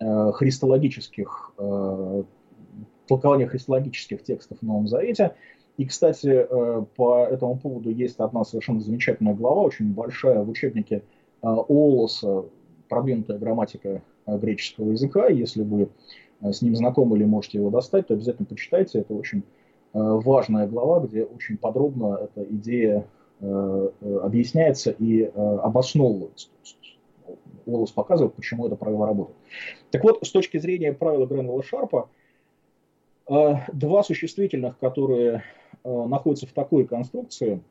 э, 0.00 0.32
христологических, 0.32 1.52
э, 1.58 2.22
толкования 3.10 3.46
христологических 3.46 4.22
текстов 4.22 4.58
в 4.60 4.62
Новом 4.62 4.88
Завете. 4.88 5.34
И, 5.76 5.84
кстати, 5.84 6.46
э, 6.48 6.84
по 6.96 7.26
этому 7.26 7.58
поводу 7.58 7.90
есть 7.90 8.18
одна 8.18 8.44
совершенно 8.44 8.80
замечательная 8.80 9.34
глава, 9.34 9.62
очень 9.62 9.92
большая 9.92 10.42
в 10.42 10.48
учебнике 10.48 10.96
э, 10.96 11.02
Олоса, 11.46 12.44
продвинутая 12.88 13.38
грамматика 13.38 14.02
Э, 14.30 14.38
греческого 14.38 14.92
языка. 14.92 15.28
Если 15.28 15.62
вы 15.62 15.88
с 16.42 16.62
ним 16.62 16.74
знакомы 16.74 17.16
или 17.16 17.24
можете 17.24 17.58
его 17.58 17.70
достать, 17.70 18.06
то 18.06 18.14
обязательно 18.14 18.46
почитайте. 18.46 19.00
Это 19.00 19.12
очень 19.12 19.42
важная 19.92 20.66
глава, 20.66 21.00
где 21.00 21.24
очень 21.24 21.58
подробно 21.58 22.16
эта 22.22 22.44
идея 22.44 23.06
объясняется 23.40 24.90
и 24.90 25.24
обосновывается. 25.24 26.48
Уоллес 27.66 27.90
показывает, 27.90 28.34
почему 28.34 28.66
это 28.66 28.76
правило 28.76 29.06
работает. 29.06 29.36
Так 29.90 30.04
вот, 30.04 30.24
с 30.24 30.30
точки 30.30 30.58
зрения 30.58 30.92
правила 30.92 31.26
Гренвилла 31.26 31.62
Шарпа, 31.62 32.08
два 33.72 34.02
существительных, 34.02 34.78
которые 34.78 35.44
находятся 35.84 36.46
в 36.46 36.52
такой 36.52 36.84
конструкции, 36.84 37.62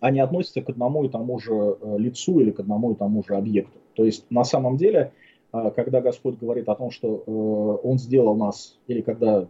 они 0.00 0.20
относятся 0.20 0.62
к 0.62 0.68
одному 0.68 1.04
и 1.04 1.08
тому 1.08 1.38
же 1.38 1.78
лицу 1.96 2.40
или 2.40 2.50
к 2.50 2.60
одному 2.60 2.92
и 2.92 2.94
тому 2.94 3.24
же 3.24 3.34
объекту. 3.34 3.78
То 3.94 4.04
есть 4.04 4.30
на 4.30 4.44
самом 4.44 4.76
деле 4.76 5.12
когда 5.50 6.00
Господь 6.00 6.38
говорит 6.38 6.68
о 6.68 6.74
том, 6.74 6.90
что 6.90 7.24
э, 7.26 7.86
Он 7.86 7.98
сделал 7.98 8.36
нас, 8.36 8.78
или 8.86 9.00
когда 9.00 9.46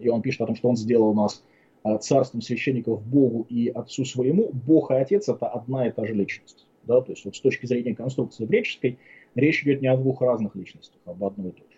и 0.00 0.08
Он 0.08 0.22
пишет 0.22 0.42
о 0.42 0.46
том, 0.46 0.56
что 0.56 0.68
Он 0.68 0.76
сделал 0.76 1.14
нас 1.14 1.42
э, 1.84 1.98
царством 1.98 2.40
священников 2.40 3.06
Богу 3.06 3.46
и 3.48 3.68
Отцу 3.68 4.04
своему, 4.04 4.50
Бог 4.52 4.90
и 4.90 4.94
Отец 4.94 5.28
это 5.28 5.46
одна 5.46 5.88
и 5.88 5.92
та 5.92 6.06
же 6.06 6.14
личность. 6.14 6.66
Да? 6.84 7.00
То 7.02 7.12
есть 7.12 7.24
вот 7.24 7.36
с 7.36 7.40
точки 7.40 7.66
зрения 7.66 7.94
конструкции 7.94 8.46
греческой 8.46 8.98
речь 9.34 9.62
идет 9.62 9.82
не 9.82 9.88
о 9.88 9.96
двух 9.96 10.22
разных 10.22 10.56
личностях, 10.56 11.00
а 11.04 11.10
об 11.10 11.22
одной 11.22 11.48
и 11.48 11.52
той 11.52 11.66
же. 11.70 11.75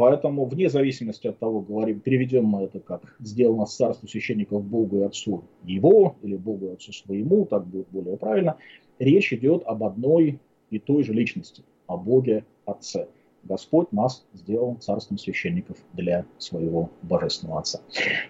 Поэтому 0.00 0.46
вне 0.46 0.70
зависимости 0.70 1.26
от 1.26 1.38
того, 1.38 1.60
говорим, 1.60 2.00
переведем 2.00 2.46
мы 2.46 2.62
это 2.62 2.80
как 2.80 3.16
«сделал 3.20 3.58
нас 3.58 3.76
царство 3.76 4.06
священников 4.06 4.64
Богу 4.64 5.00
и 5.00 5.02
Отцу 5.02 5.44
его» 5.62 6.16
или 6.22 6.36
«Богу 6.36 6.68
и 6.68 6.72
Отцу 6.72 6.94
своему», 6.94 7.44
так 7.44 7.66
будет 7.66 7.86
более 7.90 8.16
правильно, 8.16 8.56
речь 8.98 9.30
идет 9.34 9.62
об 9.66 9.84
одной 9.84 10.40
и 10.70 10.78
той 10.78 11.04
же 11.04 11.12
личности, 11.12 11.64
о 11.86 11.98
Боге 11.98 12.46
Отце. 12.64 13.08
Господь 13.42 13.92
нас 13.92 14.24
сделал 14.32 14.76
царством 14.76 15.18
священников 15.18 15.76
для 15.92 16.24
своего 16.38 16.88
божественного 17.02 17.60
Отца. 17.60 17.82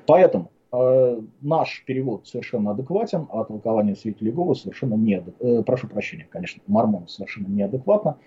Поэтому 0.07 0.51
э, 0.73 1.21
наш 1.41 1.85
перевод 1.87 2.27
совершенно 2.27 2.73
адекватен, 2.73 3.29
а 3.31 3.45
толкование 3.45 3.95
святителя 3.95 4.31
Иегова 4.31 4.55
совершенно 4.55 4.95
неадекватно. 4.95 5.47
Э, 5.47 5.63
прошу 5.63 5.87
прощения, 5.87 6.27
конечно, 6.29 6.61
мормон 6.67 7.07
совершенно 7.07 7.47
неадекватно. 7.47 8.19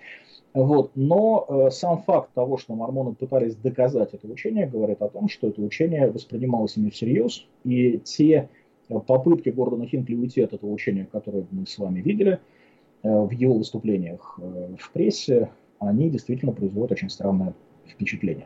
Вот. 0.53 0.91
Но 0.95 1.45
э, 1.47 1.71
сам 1.71 2.01
факт 2.03 2.31
того, 2.33 2.57
что 2.57 2.75
мормоны 2.75 3.13
пытались 3.15 3.55
доказать 3.55 4.13
это 4.13 4.27
учение, 4.27 4.67
говорит 4.67 5.01
о 5.01 5.09
том, 5.09 5.27
что 5.27 5.47
это 5.47 5.61
учение 5.61 6.11
воспринималось 6.11 6.77
ими 6.77 6.89
всерьез, 6.89 7.45
и 7.63 7.99
те 8.03 8.49
попытки 9.07 9.49
Гордона 9.49 9.87
Хинкли 9.87 10.15
уйти 10.15 10.41
от 10.41 10.53
этого 10.53 10.71
учения, 10.71 11.07
которые 11.11 11.45
мы 11.51 11.65
с 11.65 11.77
вами 11.77 12.01
видели 12.01 12.39
э, 13.01 13.09
в 13.09 13.31
его 13.31 13.55
выступлениях 13.55 14.39
э, 14.41 14.75
в 14.79 14.91
прессе, 14.91 15.49
они 15.79 16.09
действительно 16.09 16.51
производят 16.51 16.91
очень 16.91 17.09
странное 17.09 17.53
впечатление. 17.87 18.45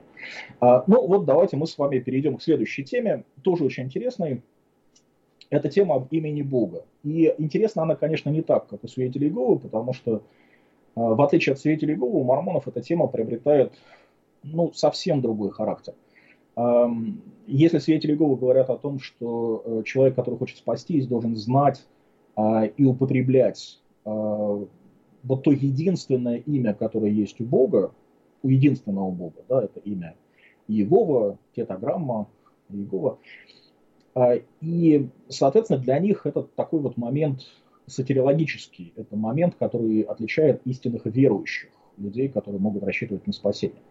А, 0.60 0.84
ну 0.88 1.06
вот 1.06 1.26
давайте 1.26 1.58
мы 1.58 1.68
с 1.68 1.78
вами 1.78 2.00
перейдем 2.00 2.38
к 2.38 2.42
следующей 2.42 2.84
теме, 2.84 3.24
тоже 3.44 3.66
очень 3.66 3.84
интересной. 3.84 4.42
Это 5.50 5.70
тема 5.70 5.96
об 5.96 6.08
имени 6.12 6.42
Бога. 6.42 6.86
И 7.04 7.34
интересна 7.38 7.84
она, 7.84 7.96
конечно, 7.96 8.30
не 8.30 8.42
так, 8.42 8.68
как 8.68 8.84
у 8.84 8.88
свидетелей 8.88 9.28
Иеговы, 9.28 9.60
потому 9.60 9.94
что 9.94 10.24
в 10.98 11.22
отличие 11.22 11.54
от 11.54 11.60
свидетелей 11.60 11.94
Иеговы, 11.94 12.20
у 12.20 12.24
мормонов 12.24 12.68
эта 12.68 12.82
тема 12.82 13.08
приобретает 13.08 13.74
ну, 14.44 14.72
совсем 14.74 15.22
другой 15.22 15.52
характер. 15.52 15.94
Если 17.46 17.78
свидетели 17.78 18.14
Иеговы 18.14 18.36
говорят 18.36 18.70
о 18.70 18.78
том, 18.78 19.00
что 19.00 19.62
э, 19.64 19.84
человек, 19.86 20.16
который 20.16 20.38
хочет 20.38 20.58
спастись, 20.58 21.06
должен 21.06 21.36
знать 21.36 21.86
а, 22.36 22.66
и 22.66 22.84
употреблять 22.84 23.80
вот 24.04 25.44
то 25.44 25.52
единственное 25.52 26.38
имя, 26.38 26.74
которое 26.74 27.12
есть 27.12 27.42
у 27.42 27.44
Бога, 27.44 27.92
у 28.44 28.50
единственного 28.50 29.12
Бога, 29.12 29.44
да, 29.50 29.64
это 29.64 29.80
имя 29.82 30.16
Иегова, 30.68 31.38
тетаграмма 31.56 32.28
Иегова. 32.70 33.20
А, 34.16 34.36
и, 34.62 35.10
соответственно, 35.30 35.80
для 35.80 36.00
них 36.00 36.26
это 36.26 36.44
такой 36.44 36.80
вот 36.80 36.98
момент 36.98 37.42
сатирологический, 37.88 38.94
это 38.96 39.16
момент, 39.16 39.56
который 39.58 40.02
отличает 40.02 40.62
истинных 40.66 41.06
верующих, 41.06 41.70
людей, 41.98 42.30
которые 42.30 42.62
могут 42.62 42.84
рассчитывать 42.84 43.26
на 43.26 43.34
спасение. 43.34 43.82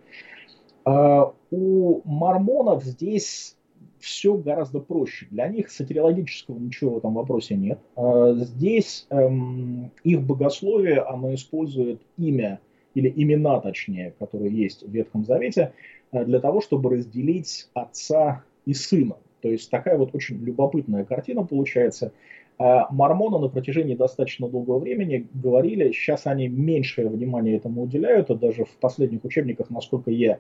А 0.85 1.33
у 1.51 2.03
мормонов 2.05 2.85
здесь 2.85 3.57
все 3.99 4.37
гораздо 4.37 4.79
проще. 4.81 5.27
Для 5.31 5.49
них 5.49 5.71
сатирологического 5.71 6.59
ничего 6.59 6.95
в 6.95 6.99
этом 6.99 7.15
вопросе 7.15 7.57
нет. 7.57 7.81
А, 7.97 8.35
здесь 8.35 9.07
эм, 9.11 9.91
их 10.05 10.23
богословие, 10.23 11.01
оно 11.01 11.35
использует 11.35 12.01
имя 12.17 12.61
или 12.95 13.13
имена, 13.15 13.61
точнее, 13.61 14.15
которые 14.19 14.57
есть 14.57 14.83
в 14.83 14.91
Ветхом 14.91 15.25
Завете, 15.25 15.73
э, 16.13 16.25
для 16.25 16.41
того, 16.41 16.61
чтобы 16.61 16.91
разделить 16.91 17.69
отца 17.75 18.45
и 18.65 18.75
сына. 18.75 19.17
То 19.43 19.49
есть 19.49 19.71
такая 19.71 19.99
вот 19.99 20.15
очень 20.15 20.43
любопытная 20.43 21.05
картина 21.05 21.45
получается. 21.45 22.13
А 22.59 22.91
мормоны 22.91 23.39
на 23.39 23.49
протяжении 23.49 23.95
достаточно 23.95 24.49
долгого 24.49 24.79
времени 24.79 25.29
говорили, 25.35 25.93
сейчас 25.93 26.27
они 26.27 26.49
меньшее 26.49 27.09
внимание 27.09 27.57
этому 27.57 27.83
уделяют, 27.83 28.31
и 28.31 28.35
даже 28.35 28.65
в 28.65 28.77
последних 28.79 29.25
учебниках, 29.25 29.69
насколько 29.69 30.11
я 30.11 30.39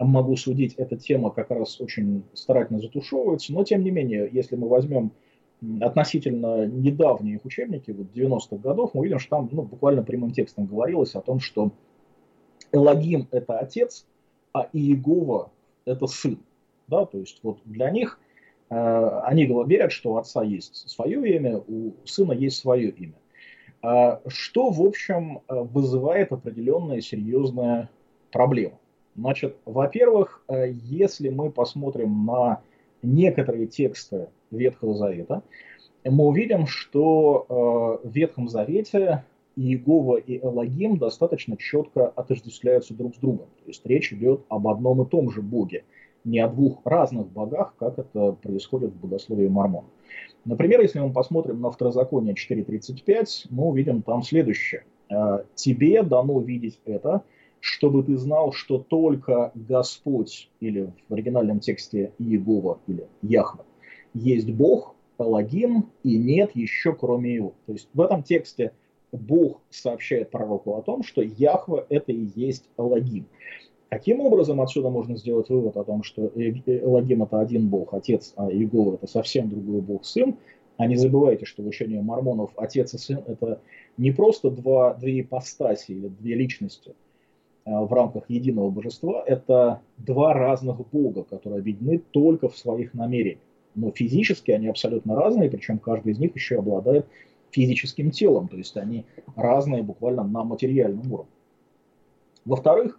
могу 0.00 0.36
судить, 0.36 0.74
эта 0.74 0.96
тема 0.96 1.30
как 1.30 1.50
раз 1.50 1.80
очень 1.80 2.24
старательно 2.32 2.80
затушевывается, 2.80 3.52
но 3.52 3.62
тем 3.62 3.84
не 3.84 3.92
менее, 3.92 4.28
если 4.32 4.56
мы 4.56 4.68
возьмем 4.68 5.12
относительно 5.80 6.66
недавние 6.66 7.36
их 7.36 7.44
учебники, 7.44 7.92
вот 7.92 8.08
90-х 8.12 8.56
годов, 8.56 8.90
мы 8.94 9.04
видим, 9.04 9.20
что 9.20 9.36
там 9.36 9.48
ну, 9.52 9.62
буквально 9.62 10.02
прямым 10.02 10.32
текстом 10.32 10.66
говорилось 10.66 11.14
о 11.14 11.20
том, 11.20 11.38
что 11.38 11.70
Элагим– 12.72 13.28
это 13.30 13.58
отец, 13.60 14.04
а 14.52 14.68
Иегова– 14.72 15.52
это 15.84 16.06
сын. 16.08 16.40
Да? 16.88 17.06
То 17.06 17.18
есть 17.18 17.38
вот 17.44 17.58
для 17.64 17.90
них 17.90 18.18
они 18.74 19.44
верят, 19.44 19.92
что 19.92 20.12
у 20.12 20.16
отца 20.16 20.42
есть 20.42 20.88
свое 20.88 21.36
имя, 21.36 21.58
у 21.58 21.92
сына 22.04 22.32
есть 22.32 22.58
свое 22.58 22.90
имя. 22.90 23.14
Э, 23.82 24.18
что, 24.28 24.70
в 24.70 24.80
общем, 24.80 25.40
э, 25.48 25.60
вызывает 25.60 26.32
определенная 26.32 27.00
серьезная 27.00 27.90
проблема. 28.30 28.78
Значит, 29.16 29.56
во-первых, 29.64 30.42
э, 30.48 30.70
если 30.72 31.28
мы 31.28 31.50
посмотрим 31.50 32.24
на 32.24 32.62
некоторые 33.02 33.66
тексты 33.66 34.28
Ветхого 34.50 34.94
Завета, 34.94 35.42
мы 36.04 36.24
увидим, 36.26 36.66
что 36.66 38.00
э, 38.02 38.08
в 38.08 38.12
Ветхом 38.12 38.48
Завете 38.48 39.24
Иегова 39.56 40.16
и 40.16 40.38
Элогим 40.38 40.96
достаточно 40.96 41.56
четко 41.56 42.08
отождествляются 42.08 42.94
друг 42.94 43.14
с 43.14 43.18
другом. 43.18 43.48
То 43.64 43.68
есть 43.68 43.84
речь 43.84 44.12
идет 44.12 44.44
об 44.48 44.66
одном 44.68 45.02
и 45.02 45.08
том 45.08 45.30
же 45.30 45.42
Боге, 45.42 45.84
не 46.24 46.38
о 46.38 46.48
двух 46.48 46.80
разных 46.84 47.28
богах, 47.28 47.74
как 47.78 47.98
это 47.98 48.32
происходит 48.32 48.92
в 48.92 49.00
богословии 49.00 49.48
Мормон. 49.48 49.84
Например, 50.44 50.80
если 50.80 50.98
мы 50.98 51.12
посмотрим 51.12 51.60
на 51.60 51.70
Второзаконие 51.70 52.34
4.35, 52.34 53.46
мы 53.50 53.66
увидим 53.66 54.02
там 54.02 54.22
следующее. 54.22 54.84
«Э, 55.08 55.44
«Тебе 55.54 56.02
дано 56.02 56.40
видеть 56.40 56.80
это, 56.84 57.22
чтобы 57.60 58.02
ты 58.02 58.16
знал, 58.16 58.52
что 58.52 58.78
только 58.78 59.52
Господь, 59.54 60.50
или 60.58 60.92
в 61.08 61.14
оригинальном 61.14 61.60
тексте 61.60 62.12
Иегова, 62.18 62.80
или 62.88 63.06
Яхва, 63.22 63.64
есть 64.14 64.50
Бог, 64.50 64.96
Элогим, 65.18 65.90
и 66.02 66.16
нет 66.16 66.50
еще 66.54 66.92
кроме 66.92 67.34
его. 67.34 67.54
То 67.66 67.72
есть 67.72 67.88
в 67.94 68.00
этом 68.00 68.24
тексте 68.24 68.72
Бог 69.12 69.60
сообщает 69.70 70.30
пророку 70.30 70.74
о 70.74 70.82
том, 70.82 71.02
что 71.02 71.22
Яхва 71.22 71.86
это 71.88 72.12
и 72.12 72.28
есть 72.34 72.68
Элогим. 72.76 73.26
Каким 73.92 74.20
образом 74.20 74.58
отсюда 74.62 74.88
можно 74.88 75.18
сделать 75.18 75.50
вывод 75.50 75.76
о 75.76 75.84
том, 75.84 76.02
что 76.02 76.32
Элогим 76.34 77.24
это 77.24 77.40
один 77.40 77.68
Бог, 77.68 77.92
Отец, 77.92 78.32
а 78.36 78.50
Иегова 78.50 78.94
это 78.94 79.06
совсем 79.06 79.50
другой 79.50 79.82
Бог, 79.82 80.06
Сын? 80.06 80.34
А 80.78 80.86
не 80.86 80.96
забывайте, 80.96 81.44
что 81.44 81.62
в 81.62 81.66
учении 81.66 82.00
мормонов 82.00 82.52
Отец 82.56 82.94
и 82.94 82.96
Сын 82.96 83.22
это 83.26 83.60
не 83.98 84.10
просто 84.10 84.50
два, 84.50 84.94
две 84.94 85.20
ипостаси 85.20 85.92
или 85.92 86.08
две 86.08 86.36
личности 86.36 86.94
а, 87.66 87.84
в 87.84 87.92
рамках 87.92 88.30
единого 88.30 88.70
божества, 88.70 89.22
это 89.26 89.82
два 89.98 90.32
разных 90.32 90.78
Бога, 90.90 91.24
которые 91.24 91.60
объединены 91.60 91.98
только 92.12 92.48
в 92.48 92.56
своих 92.56 92.94
намерениях. 92.94 93.40
Но 93.74 93.90
физически 93.90 94.52
они 94.52 94.68
абсолютно 94.68 95.16
разные, 95.16 95.50
причем 95.50 95.78
каждый 95.78 96.12
из 96.12 96.18
них 96.18 96.34
еще 96.34 96.60
обладает 96.60 97.04
физическим 97.50 98.10
телом, 98.10 98.48
то 98.48 98.56
есть 98.56 98.74
они 98.78 99.04
разные 99.36 99.82
буквально 99.82 100.24
на 100.24 100.44
материальном 100.44 101.12
уровне. 101.12 101.30
Во-вторых, 102.46 102.98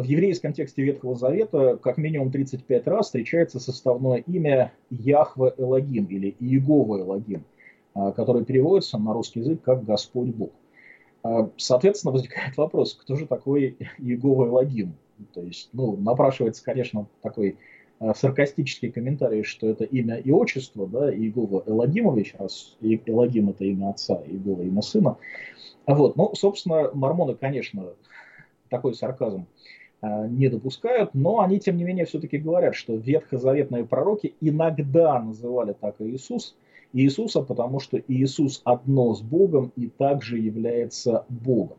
в 0.00 0.04
еврейском 0.04 0.52
тексте 0.52 0.82
Ветхого 0.82 1.16
Завета 1.16 1.76
как 1.76 1.96
минимум 1.96 2.30
35 2.30 2.86
раз 2.86 3.06
встречается 3.06 3.60
составное 3.60 4.18
имя 4.18 4.72
Яхве 4.90 5.54
Элагим 5.56 6.06
или 6.06 6.34
Иегова 6.40 7.00
Элагим, 7.00 7.44
а, 7.94 8.12
которое 8.12 8.44
переводится 8.44 8.98
на 8.98 9.12
русский 9.12 9.40
язык 9.40 9.62
как 9.62 9.84
Господь 9.84 10.28
Бог. 10.28 10.50
А, 11.22 11.50
соответственно, 11.56 12.12
возникает 12.12 12.56
вопрос, 12.56 12.94
кто 12.94 13.16
же 13.16 13.26
такой 13.26 13.76
Иегова 13.98 14.46
Элагим? 14.46 14.94
То 15.34 15.42
есть, 15.42 15.68
ну, 15.72 15.96
напрашивается, 15.96 16.64
конечно, 16.64 17.06
такой 17.20 17.58
а, 17.98 18.14
саркастический 18.14 18.90
комментарий, 18.90 19.42
что 19.42 19.68
это 19.68 19.84
имя 19.84 20.16
и 20.16 20.30
отчество, 20.30 20.86
да, 20.86 21.12
Иегова 21.14 21.64
Элагимович, 21.66 22.34
раз 22.38 22.76
Элагим 22.80 23.50
это 23.50 23.64
имя 23.64 23.90
отца, 23.90 24.22
Иегова 24.26 24.62
имя 24.62 24.82
сына. 24.82 25.16
Вот, 25.86 26.16
ну, 26.16 26.34
собственно, 26.34 26.90
мормоны, 26.94 27.34
конечно, 27.34 27.88
такой 28.70 28.94
сарказм 28.94 29.46
не 30.02 30.48
допускают, 30.48 31.10
но 31.14 31.40
они, 31.40 31.60
тем 31.60 31.76
не 31.76 31.84
менее, 31.84 32.06
все-таки 32.06 32.38
говорят, 32.38 32.74
что 32.74 32.94
ветхозаветные 32.94 33.84
пророки 33.84 34.34
иногда 34.40 35.20
называли 35.20 35.74
так 35.78 35.96
Иисус, 36.00 36.56
Иисуса, 36.92 37.42
потому 37.42 37.80
что 37.80 38.00
Иисус 38.08 38.62
одно 38.64 39.14
с 39.14 39.20
Богом 39.20 39.72
и 39.76 39.88
также 39.88 40.38
является 40.38 41.24
Богом. 41.28 41.78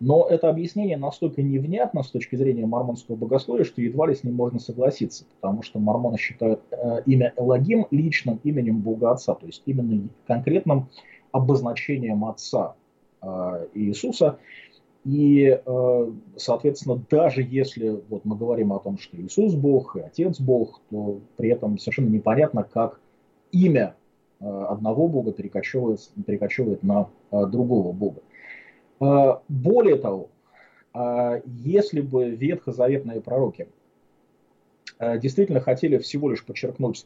Но 0.00 0.26
это 0.28 0.48
объяснение 0.48 0.96
настолько 0.96 1.42
невнятно 1.42 2.02
с 2.02 2.10
точки 2.10 2.36
зрения 2.36 2.66
мормонского 2.66 3.16
богословия, 3.16 3.64
что 3.64 3.82
едва 3.82 4.06
ли 4.06 4.14
с 4.14 4.24
ним 4.24 4.34
можно 4.34 4.58
согласиться, 4.58 5.24
потому 5.40 5.62
что 5.62 5.78
мормоны 5.78 6.18
считают 6.18 6.60
э, 6.70 7.02
имя 7.06 7.32
Элагим 7.36 7.86
личным 7.90 8.40
именем 8.44 8.80
Бога 8.80 9.12
Отца, 9.12 9.34
то 9.34 9.46
есть 9.46 9.62
именно 9.66 10.08
конкретным 10.26 10.88
обозначением 11.32 12.24
Отца 12.24 12.74
э, 13.22 13.66
Иисуса. 13.74 14.38
И, 15.06 15.56
э, 15.64 16.12
соответственно, 16.36 17.00
даже 17.08 17.40
если 17.40 18.02
вот 18.08 18.24
мы 18.24 18.36
говорим 18.36 18.72
о 18.72 18.80
том, 18.80 18.98
что 18.98 19.16
Иисус 19.16 19.54
Бог 19.54 19.94
и 19.94 20.00
Отец 20.00 20.40
Бог, 20.40 20.80
то 20.90 21.20
при 21.36 21.50
этом 21.50 21.78
совершенно 21.78 22.08
непонятно, 22.08 22.64
как 22.64 22.98
имя 23.52 23.94
э, 24.40 24.44
одного 24.44 25.06
Бога 25.06 25.30
перекочевывает, 25.30 26.00
перекочевывает 26.26 26.82
на 26.82 27.08
э, 27.30 27.46
другого 27.46 27.92
Бога. 27.92 28.20
Более 29.48 29.96
того, 29.96 30.30
если 31.44 32.00
бы 32.00 32.30
ветхозаветные 32.30 33.20
пророки 33.20 33.68
действительно 34.98 35.60
хотели 35.60 35.98
всего 35.98 36.30
лишь 36.30 36.42
подчеркнуть 36.42 37.04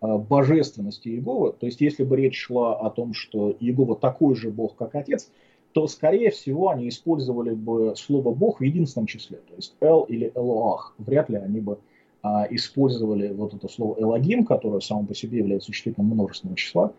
божественность 0.00 1.06
Иегова, 1.06 1.52
то 1.52 1.66
есть 1.66 1.80
если 1.80 2.02
бы 2.02 2.16
речь 2.16 2.36
шла 2.36 2.76
о 2.76 2.90
том, 2.90 3.14
что 3.14 3.56
Иегова 3.60 3.94
такой 3.94 4.34
же 4.34 4.50
Бог, 4.50 4.74
как 4.74 4.96
Отец, 4.96 5.30
то, 5.72 5.86
скорее 5.86 6.30
всего, 6.30 6.70
они 6.70 6.88
использовали 6.88 7.54
бы 7.54 7.94
слово 7.96 8.34
«бог» 8.34 8.60
в 8.60 8.62
единственном 8.64 9.06
числе, 9.06 9.38
то 9.38 9.54
есть 9.54 9.76
«эл» 9.80 10.02
или 10.02 10.32
«элоах». 10.34 10.94
Вряд 10.98 11.28
ли 11.28 11.36
они 11.36 11.60
бы 11.60 11.78
а, 12.22 12.46
использовали 12.50 13.32
вот 13.32 13.54
это 13.54 13.68
слово 13.68 14.00
«элогим», 14.00 14.44
которое 14.44 14.80
само 14.80 15.04
по 15.04 15.14
себе 15.14 15.38
является 15.38 15.66
существительным 15.66 16.10
множественного 16.10 16.56
числа, 16.56 16.92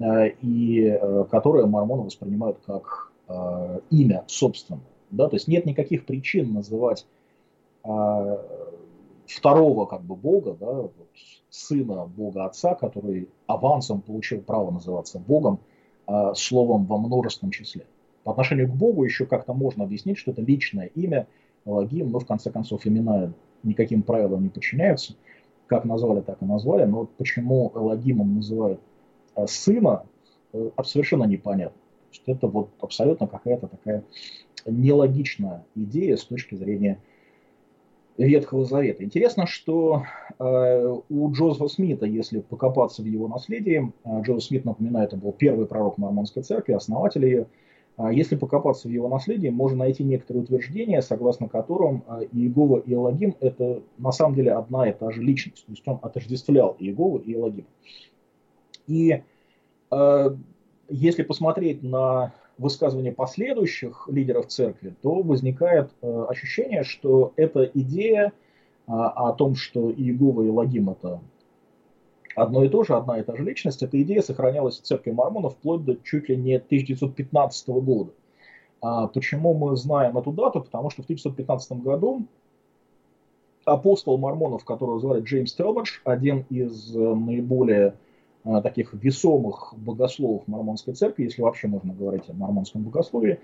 а, 0.00 0.26
и 0.26 0.88
а, 0.88 1.24
которое 1.24 1.66
мормоны 1.66 2.04
воспринимают 2.04 2.58
как 2.64 3.12
а, 3.28 3.80
имя 3.90 4.24
собственное. 4.26 4.80
Да? 5.10 5.28
То 5.28 5.36
есть 5.36 5.48
нет 5.48 5.66
никаких 5.66 6.06
причин 6.06 6.54
называть 6.54 7.06
а, 7.82 8.40
второго 9.26 9.86
как 9.86 10.02
бы 10.02 10.16
бога, 10.16 10.56
да, 10.58 10.72
вот, 10.72 10.92
сына 11.50 12.06
бога 12.06 12.46
отца, 12.46 12.74
который 12.74 13.28
авансом 13.46 14.00
получил 14.00 14.40
право 14.40 14.70
называться 14.70 15.18
богом, 15.18 15.60
а, 16.06 16.34
словом 16.34 16.86
во 16.86 16.98
множественном 16.98 17.52
числе. 17.52 17.86
По 18.24 18.32
отношению 18.32 18.68
к 18.68 18.74
Богу 18.74 19.04
еще 19.04 19.26
как-то 19.26 19.52
можно 19.52 19.84
объяснить, 19.84 20.18
что 20.18 20.32
это 20.32 20.42
личное 20.42 20.86
имя, 20.86 21.26
логин, 21.64 22.10
но 22.10 22.18
в 22.18 22.26
конце 22.26 22.50
концов 22.50 22.86
имена 22.86 23.32
никаким 23.62 24.02
правилам 24.02 24.42
не 24.42 24.48
подчиняются. 24.48 25.14
Как 25.66 25.84
назвали, 25.84 26.20
так 26.20 26.42
и 26.42 26.44
назвали. 26.44 26.84
Но 26.84 27.06
почему 27.18 27.70
логимом 27.74 28.36
называют 28.36 28.80
э, 29.36 29.46
сына, 29.46 30.04
э, 30.52 30.70
совершенно 30.84 31.24
непонятно. 31.24 31.78
это 32.26 32.46
вот 32.48 32.70
абсолютно 32.80 33.26
какая-то 33.26 33.68
такая 33.68 34.04
нелогичная 34.66 35.64
идея 35.74 36.16
с 36.16 36.24
точки 36.24 36.54
зрения 36.54 36.98
Ветхого 38.16 38.64
Завета. 38.64 39.02
Интересно, 39.02 39.46
что 39.46 40.04
э, 40.38 40.96
у 41.08 41.32
Джозефа 41.32 41.68
Смита, 41.68 42.06
если 42.06 42.40
покопаться 42.40 43.02
в 43.02 43.06
его 43.06 43.26
наследии, 43.26 43.92
э, 44.04 44.22
Джозеф 44.22 44.44
Смит, 44.44 44.64
напоминаю, 44.64 45.06
это 45.06 45.16
был 45.16 45.32
первый 45.32 45.66
пророк 45.66 45.98
Мормонской 45.98 46.42
церкви, 46.42 46.74
основатель 46.74 47.24
ее, 47.24 47.46
если 47.96 48.34
покопаться 48.34 48.88
в 48.88 48.90
его 48.90 49.08
наследии, 49.08 49.48
можно 49.48 49.78
найти 49.78 50.02
некоторые 50.02 50.42
утверждения, 50.42 51.00
согласно 51.00 51.48
которым 51.48 52.02
а, 52.08 52.22
Иегова 52.22 52.78
и 52.78 52.92
Элогим– 52.92 53.36
это 53.40 53.82
на 53.98 54.10
самом 54.10 54.34
деле 54.34 54.52
одна 54.52 54.88
и 54.88 54.92
та 54.92 55.10
же 55.12 55.22
личность. 55.22 55.64
То 55.66 55.72
есть 55.72 55.86
он 55.86 56.00
отождествлял 56.02 56.74
Иегову 56.78 57.18
и 57.18 57.34
Элогим. 57.34 57.66
И 58.88 59.22
э, 59.90 60.36
если 60.88 61.22
посмотреть 61.22 61.82
на 61.82 62.34
высказывания 62.58 63.12
последующих 63.12 64.08
лидеров 64.10 64.48
церкви, 64.48 64.94
то 65.02 65.22
возникает 65.22 65.90
э, 66.02 66.26
ощущение, 66.28 66.82
что 66.82 67.32
эта 67.36 67.64
идея 67.64 68.26
э, 68.26 68.30
о 68.86 69.32
том, 69.32 69.54
что 69.54 69.90
Иегова 69.90 70.42
и 70.42 70.48
Элогим– 70.48 70.90
это 70.90 71.20
одно 72.34 72.64
и 72.64 72.68
то 72.68 72.84
же, 72.84 72.94
одна 72.94 73.18
и 73.18 73.22
та 73.22 73.36
же 73.36 73.44
личность, 73.44 73.82
эта 73.82 74.00
идея 74.02 74.22
сохранялась 74.22 74.78
в 74.78 74.82
церкви 74.82 75.10
мормонов 75.10 75.54
вплоть 75.54 75.84
до 75.84 75.96
чуть 75.96 76.28
ли 76.28 76.36
не 76.36 76.56
1915 76.56 77.68
года. 77.68 78.12
А 78.80 79.06
почему 79.06 79.54
мы 79.54 79.76
знаем 79.76 80.18
эту 80.18 80.32
дату? 80.32 80.60
Потому 80.60 80.90
что 80.90 81.02
в 81.02 81.06
1915 81.06 81.82
году 81.82 82.26
апостол 83.64 84.18
мормонов, 84.18 84.64
которого 84.64 85.00
звали 85.00 85.22
Джеймс 85.22 85.54
Телбадж, 85.54 86.00
один 86.04 86.44
из 86.50 86.94
э, 86.94 86.98
наиболее 86.98 87.94
а, 88.44 88.60
таких 88.60 88.92
весомых 88.92 89.72
богословов 89.76 90.46
мормонской 90.46 90.92
церкви, 90.92 91.24
если 91.24 91.40
вообще 91.40 91.66
можно 91.66 91.94
говорить 91.94 92.28
о 92.28 92.34
мормонском 92.34 92.82
богословии, 92.82 93.40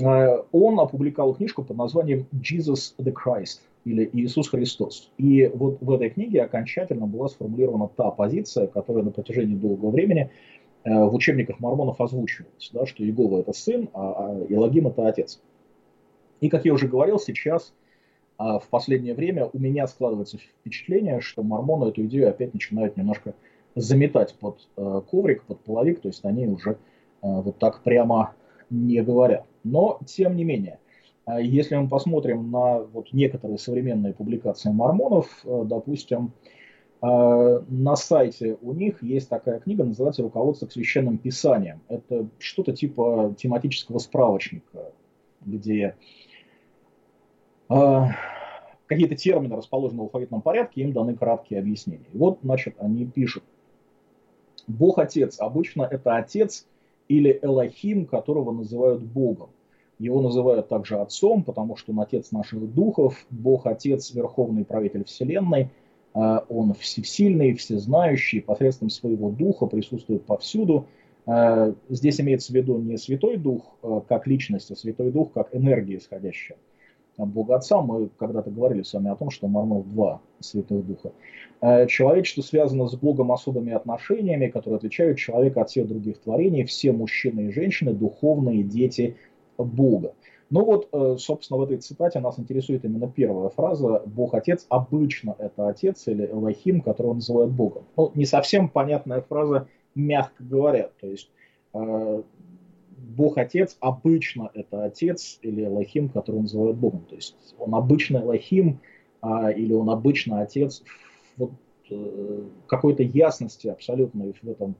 а, 0.00 0.44
он 0.52 0.78
опубликовал 0.78 1.34
книжку 1.34 1.64
под 1.64 1.76
названием 1.76 2.26
«Jesus 2.32 2.94
the 2.98 3.12
Christ», 3.12 3.60
или 3.84 4.08
Иисус 4.12 4.48
Христос. 4.48 5.10
И 5.18 5.50
вот 5.54 5.78
в 5.80 5.90
этой 5.90 6.10
книге 6.10 6.42
окончательно 6.42 7.06
была 7.06 7.28
сформулирована 7.28 7.88
та 7.88 8.10
позиция, 8.10 8.66
которая 8.66 9.04
на 9.04 9.10
протяжении 9.10 9.56
долгого 9.56 9.90
времени 9.90 10.30
э, 10.84 10.90
в 10.90 11.14
учебниках 11.14 11.60
мормонов 11.60 12.00
озвучивалась, 12.00 12.70
да, 12.72 12.86
что 12.86 13.02
Иегова 13.02 13.40
это 13.40 13.52
сын, 13.52 13.88
а 13.94 14.36
Илогим 14.48 14.86
это 14.88 15.08
отец. 15.08 15.40
И, 16.40 16.48
как 16.48 16.64
я 16.64 16.72
уже 16.72 16.88
говорил, 16.88 17.18
сейчас 17.18 17.72
а, 18.36 18.58
в 18.58 18.66
последнее 18.68 19.14
время 19.14 19.48
у 19.52 19.58
меня 19.58 19.86
складывается 19.86 20.38
впечатление, 20.38 21.20
что 21.20 21.44
мормоны 21.44 21.90
эту 21.90 22.04
идею 22.06 22.28
опять 22.28 22.52
начинают 22.52 22.96
немножко 22.96 23.34
заметать 23.76 24.34
под 24.34 24.68
э, 24.76 25.00
коврик, 25.08 25.44
под 25.44 25.60
половик, 25.60 26.00
то 26.00 26.08
есть 26.08 26.24
они 26.24 26.48
уже 26.48 26.72
э, 26.72 26.76
вот 27.22 27.58
так 27.58 27.82
прямо 27.84 28.34
не 28.68 29.00
говорят. 29.02 29.46
Но, 29.62 30.00
тем 30.04 30.34
не 30.34 30.42
менее, 30.42 30.80
а 30.81 30.81
если 31.28 31.76
мы 31.76 31.88
посмотрим 31.88 32.50
на 32.50 32.80
вот 32.80 33.12
некоторые 33.12 33.58
современные 33.58 34.12
публикации 34.12 34.70
мормонов, 34.70 35.28
э, 35.44 35.62
допустим, 35.66 36.32
э, 37.00 37.62
на 37.68 37.96
сайте 37.96 38.58
у 38.60 38.72
них 38.72 39.02
есть 39.02 39.28
такая 39.28 39.60
книга, 39.60 39.84
называется 39.84 40.22
«Руководство 40.22 40.66
к 40.66 40.72
священным 40.72 41.18
писаниям». 41.18 41.80
Это 41.88 42.28
что-то 42.38 42.72
типа 42.72 43.34
тематического 43.38 43.98
справочника, 43.98 44.92
где 45.44 45.94
э, 47.68 48.00
какие-то 48.86 49.14
термины 49.14 49.56
расположены 49.56 50.00
в 50.00 50.04
алфавитном 50.04 50.42
порядке, 50.42 50.82
им 50.82 50.92
даны 50.92 51.16
краткие 51.16 51.60
объяснения. 51.60 52.06
И 52.12 52.18
вот, 52.18 52.40
значит, 52.42 52.74
они 52.78 53.06
пишут. 53.06 53.44
Бог-отец. 54.66 55.40
Обычно 55.40 55.82
это 55.82 56.16
отец 56.16 56.66
или 57.08 57.38
Элохим, 57.42 58.06
которого 58.06 58.52
называют 58.52 59.02
Богом. 59.02 59.50
Его 60.02 60.20
называют 60.20 60.68
также 60.68 60.98
отцом, 60.98 61.44
потому 61.44 61.76
что 61.76 61.92
он 61.92 62.00
отец 62.00 62.32
наших 62.32 62.74
духов, 62.74 63.24
Бог 63.30 63.66
Отец, 63.66 64.12
верховный 64.12 64.64
правитель 64.64 65.04
Вселенной, 65.04 65.68
Он 66.12 66.74
всесильный, 66.74 67.54
всезнающий, 67.54 68.42
посредством 68.42 68.90
своего 68.90 69.30
духа 69.30 69.66
присутствует 69.66 70.24
повсюду. 70.24 70.86
Здесь 71.88 72.20
имеется 72.20 72.52
в 72.52 72.56
виду 72.56 72.78
не 72.78 72.98
Святой 72.98 73.36
Дух 73.36 73.76
как 74.08 74.26
личность, 74.26 74.70
а 74.70 74.76
Святой 74.76 75.10
Дух 75.10 75.32
как 75.32 75.54
энергия 75.54 75.98
исходящая 75.98 76.58
Бога 77.16 77.56
Отца. 77.56 77.80
Мы 77.80 78.08
когда-то 78.18 78.50
говорили 78.50 78.82
с 78.82 78.92
вами 78.92 79.10
о 79.10 79.14
том, 79.14 79.30
что 79.30 79.46
Мормонов 79.46 79.88
два 79.88 80.20
Святого 80.40 80.82
Духа. 80.82 81.12
Человечество 81.86 82.42
связано 82.42 82.88
с 82.88 82.96
Богом 82.96 83.30
особыми 83.30 83.72
отношениями, 83.72 84.48
которые 84.48 84.78
отличают 84.78 85.18
человека 85.18 85.62
от 85.62 85.70
всех 85.70 85.86
других 85.86 86.18
творений. 86.18 86.64
Все 86.64 86.90
мужчины 86.90 87.42
и 87.42 87.52
женщины– 87.52 87.92
духовные 87.94 88.64
дети 88.64 89.16
Бога. 89.58 90.14
Ну 90.50 90.64
вот, 90.66 90.88
э, 90.92 91.16
собственно, 91.18 91.58
в 91.58 91.62
этой 91.62 91.78
цитате 91.78 92.20
нас 92.20 92.38
интересует 92.38 92.84
именно 92.84 93.10
первая 93.10 93.48
фраза 93.48 94.02
«Бог 94.04 94.34
Отец». 94.34 94.66
Обычно 94.68 95.34
это 95.38 95.68
Отец 95.68 96.06
или 96.08 96.26
Элохим, 96.26 96.82
которого 96.82 97.14
называют 97.14 97.52
Богом. 97.52 97.84
Ну, 97.96 98.12
не 98.14 98.26
совсем 98.26 98.68
понятная 98.68 99.22
фраза, 99.22 99.66
мягко 99.94 100.44
говоря. 100.44 100.90
То 101.00 101.06
есть 101.06 101.30
э, 101.72 102.22
Бог 102.98 103.38
Отец 103.38 103.78
обычно 103.80 104.50
это 104.52 104.84
Отец 104.84 105.38
или 105.40 105.64
Элохим, 105.64 106.10
которого 106.10 106.42
называют 106.42 106.76
Богом. 106.76 107.06
То 107.08 107.14
есть 107.14 107.34
он 107.58 107.74
обычно 107.74 108.18
Элохим 108.18 108.80
а, 109.22 109.50
или 109.50 109.72
он 109.72 109.88
обычно 109.88 110.42
Отец. 110.42 110.82
Вот, 111.38 111.52
э, 111.90 112.42
какой-то 112.66 113.02
ясности 113.02 113.68
абсолютной 113.68 114.34
в 114.40 114.48
этом 114.48 114.74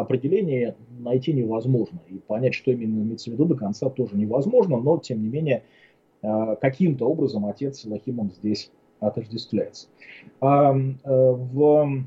определение 0.00 0.76
найти 0.98 1.32
невозможно. 1.32 2.00
И 2.08 2.18
понять, 2.18 2.54
что 2.54 2.70
именно 2.70 3.02
имеется 3.02 3.30
в 3.30 3.34
виду 3.34 3.44
до 3.44 3.54
конца 3.54 3.88
тоже 3.90 4.16
невозможно, 4.16 4.78
но 4.78 4.98
тем 4.98 5.22
не 5.22 5.28
менее 5.28 5.62
э, 6.22 6.56
каким-то 6.60 7.06
образом 7.06 7.46
отец 7.46 7.80
с 7.80 7.84
Лохимом 7.84 8.30
здесь 8.32 8.70
отождествляется. 9.00 9.88
А, 10.40 10.74
э, 10.74 10.96
в 11.04 12.04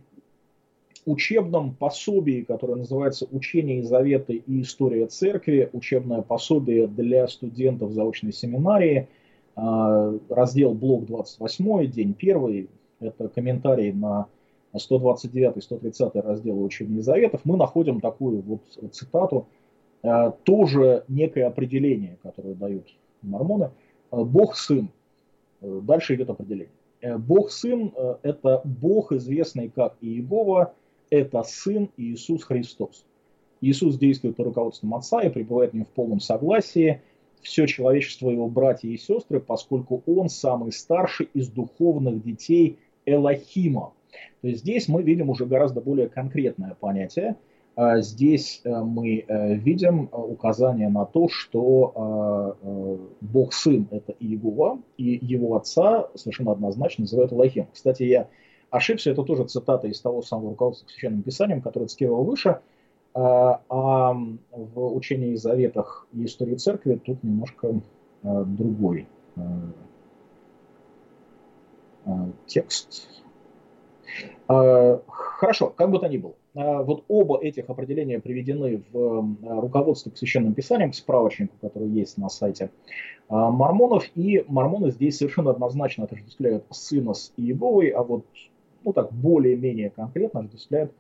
учебном 1.06 1.76
пособии, 1.76 2.42
которое 2.42 2.76
называется 2.76 3.28
«Учение 3.32 3.84
Заветы 3.84 4.36
и 4.36 4.62
история 4.62 5.08
церкви», 5.08 5.70
учебное 5.74 6.22
пособие 6.22 6.88
для 6.88 7.28
студентов 7.28 7.92
заочной 7.92 8.32
семинарии, 8.32 9.08
э, 9.56 10.20
раздел 10.30 10.74
блок 10.74 11.06
28, 11.06 11.88
день 11.88 12.16
1, 12.18 12.68
это 13.02 13.28
комментарий 13.28 13.92
на 13.92 14.28
129-130 14.76 16.22
разделы 16.22 16.64
учения 16.64 17.02
заветов, 17.02 17.42
мы 17.44 17.58
находим 17.58 18.02
такую 18.02 18.42
вот 18.42 18.62
цитату, 18.92 19.48
э, 20.04 20.32
тоже 20.44 21.04
некое 21.08 21.48
определение, 21.48 22.18
которое 22.24 22.56
дают 22.56 22.88
мормоны. 23.22 23.72
Э, 24.12 24.24
Бог 24.24 24.56
Сын. 24.56 24.90
Э, 25.62 25.80
дальше 25.84 26.16
идет 26.16 26.30
определение. 26.30 26.74
Бог 27.18 27.52
Сын– 27.52 27.92
это 28.24 28.62
Бог, 28.64 29.12
известный 29.12 29.68
как 29.68 29.98
Иегова, 30.00 30.74
это 31.10 31.44
Сын 31.44 31.90
Иисус 31.98 32.46
Христос. 32.46 33.06
Иисус 33.60 33.98
действует 33.98 34.38
по 34.38 34.46
руководству 34.46 34.94
Отца 34.96 35.22
и 35.22 35.30
пребывает 35.30 35.72
в 35.72 35.74
нем 35.76 35.86
в 35.86 35.90
полном 35.90 36.22
согласии. 36.22 37.02
Все 37.42 37.66
человечество 37.68 38.30
его 38.30 38.48
братья 38.48 38.88
и 38.88 38.98
сестры, 38.98 39.42
поскольку 39.42 40.02
он 40.06 40.30
самый 40.30 40.72
старший 40.72 41.30
из 41.34 41.50
духовных 41.50 42.24
детей 42.24 42.78
Элохима, 43.06 43.92
то 44.42 44.48
есть 44.48 44.62
здесь 44.62 44.88
мы 44.88 45.04
видим 45.04 45.30
уже 45.30 45.46
гораздо 45.46 45.82
более 45.82 46.10
конкретное 46.10 46.76
понятие. 46.80 47.36
А 47.76 48.02
здесь 48.02 48.62
э, 48.64 48.70
мы 48.70 49.26
э, 49.28 49.56
видим 49.56 50.08
э, 50.12 50.16
указание 50.16 50.90
на 50.90 51.06
то, 51.06 51.28
что 51.28 52.58
Бог 53.22 53.54
Сын– 53.54 53.88
это 53.92 54.14
Иегова, 54.20 54.80
и 54.98 55.18
его 55.22 55.56
отца 55.56 56.10
совершенно 56.14 56.52
однозначно 56.52 57.04
называют 57.04 57.32
Элохим. 57.32 57.68
Кстати, 57.74 58.04
я 58.04 58.28
ошибся, 58.70 59.10
это 59.12 59.24
тоже 59.24 59.46
цитата 59.46 59.88
из 59.88 60.00
того 60.02 60.22
самого 60.22 60.52
руководства 60.52 60.86
к 60.86 60.92
Священным 60.92 61.24
Писанием, 61.24 61.62
который 61.62 61.88
цитировал 61.88 62.24
выше, 62.24 62.60
а 63.16 63.60
в 64.52 64.96
учении 64.96 65.34
и 65.34 65.36
заветах 65.36 66.08
и 66.14 66.26
истории 66.26 66.56
церкви 66.56 67.00
тут 67.04 67.24
немножко 67.24 67.82
другой 68.24 69.08
текст. 72.48 73.23
А, 74.48 75.02
хорошо, 75.08 75.74
как 75.76 75.90
бы 75.92 76.00
то 76.00 76.08
ни 76.08 76.18
было. 76.18 76.34
А, 76.56 76.84
вот 76.84 77.04
оба 77.08 77.40
этих 77.42 77.70
определения 77.70 78.20
приведены 78.20 78.84
в 78.92 79.36
руководстве 79.42 80.12
к 80.12 80.18
священным 80.18 80.54
писаниям, 80.54 80.92
к 80.92 80.96
справочнику, 80.96 81.56
который 81.62 81.90
есть 81.90 82.18
на 82.18 82.30
сайте 82.30 82.70
мормонов. 83.30 84.06
И 84.16 84.44
мормоны 84.48 84.92
здесь 84.92 85.18
совершенно 85.18 85.52
однозначно 85.52 86.04
отождествляют 86.04 86.66
сына 86.72 87.14
с 87.14 87.32
Иеговой, 87.38 87.90
а 87.90 88.04
вот 88.04 88.26
ну 88.84 88.94
так 88.94 89.14
более-менее 89.14 89.90
конкретно 89.90 90.42
отождествляют 90.42 90.92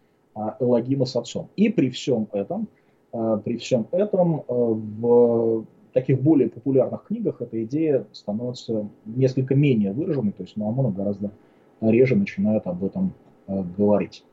Элогима 0.60 1.06
с 1.06 1.15
отцом. 1.15 1.49
И 1.56 1.69
при 1.69 1.89
всем 1.89 2.28
этом, 2.32 2.67
при 3.12 3.58
всем 3.58 3.88
этом 3.91 4.43
в 4.47 5.65
таких 5.93 6.21
более 6.21 6.49
популярных 6.49 7.06
книгах 7.06 7.41
эта 7.41 7.63
идея 7.65 8.06
становится 8.13 8.88
несколько 9.06 9.54
менее 9.54 9.91
выраженной, 9.91 10.32
то 10.32 10.43
есть 10.43 10.58
мормоны 10.58 10.91
гораздо 10.91 11.30
реже 11.91 12.15
начинают 12.15 12.67
об 12.67 12.83
этом 12.83 13.13
э, 13.47 13.63
говорить. 13.77 14.23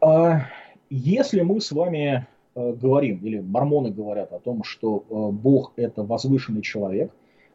А 0.00 0.42
если 0.90 1.42
мы 1.42 1.60
с 1.60 1.72
вами 1.72 2.26
э, 2.54 2.72
говорим, 2.72 3.18
или 3.18 3.40
мормоны 3.40 3.90
говорят 3.90 4.32
о 4.32 4.38
том, 4.38 4.62
что 4.62 5.04
э, 5.08 5.32
Бог 5.32 5.72
это 5.76 6.02
возвышенный 6.02 6.62
человек, 6.62 7.12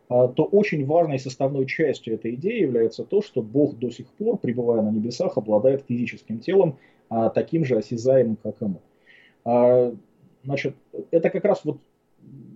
то 0.10 0.44
очень 0.44 0.86
важной 0.86 1.18
составной 1.18 1.66
частью 1.66 2.16
этой 2.16 2.36
идеи 2.36 2.62
является 2.62 3.04
то, 3.04 3.24
что 3.24 3.42
Бог 3.42 3.80
до 3.80 3.90
сих 3.90 4.06
пор, 4.08 4.38
пребывая 4.38 4.82
на 4.84 4.92
небесах, 4.92 5.38
обладает 5.38 5.86
физическим 5.88 6.40
телом, 6.40 6.78
таким 7.34 7.66
же 7.66 7.78
осязаемым, 7.78 8.36
как 8.44 8.62
и 8.62 8.66
мы. 8.66 9.98
Значит, 10.44 10.76
это 11.10 11.30
как 11.32 11.46
раз 11.46 11.62
вот 11.64 11.78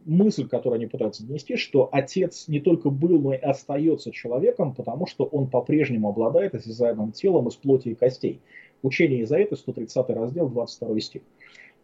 мысль, 0.05 0.47
которую 0.47 0.77
они 0.77 0.87
пытаются 0.87 1.25
донести, 1.25 1.57
что 1.57 1.89
отец 1.91 2.47
не 2.47 2.59
только 2.59 2.89
был, 2.89 3.19
но 3.19 3.33
и 3.33 3.37
остается 3.37 4.11
человеком, 4.11 4.73
потому 4.73 5.05
что 5.05 5.25
он 5.25 5.47
по-прежнему 5.47 6.09
обладает 6.09 6.55
осязаемым 6.55 7.11
телом 7.11 7.49
из 7.49 7.55
плоти 7.55 7.89
и 7.89 7.95
костей. 7.95 8.39
Учение 8.83 9.23
Изаиты, 9.23 9.55
130 9.55 10.09
раздел, 10.09 10.47
22 10.49 10.99
стих. 11.01 11.21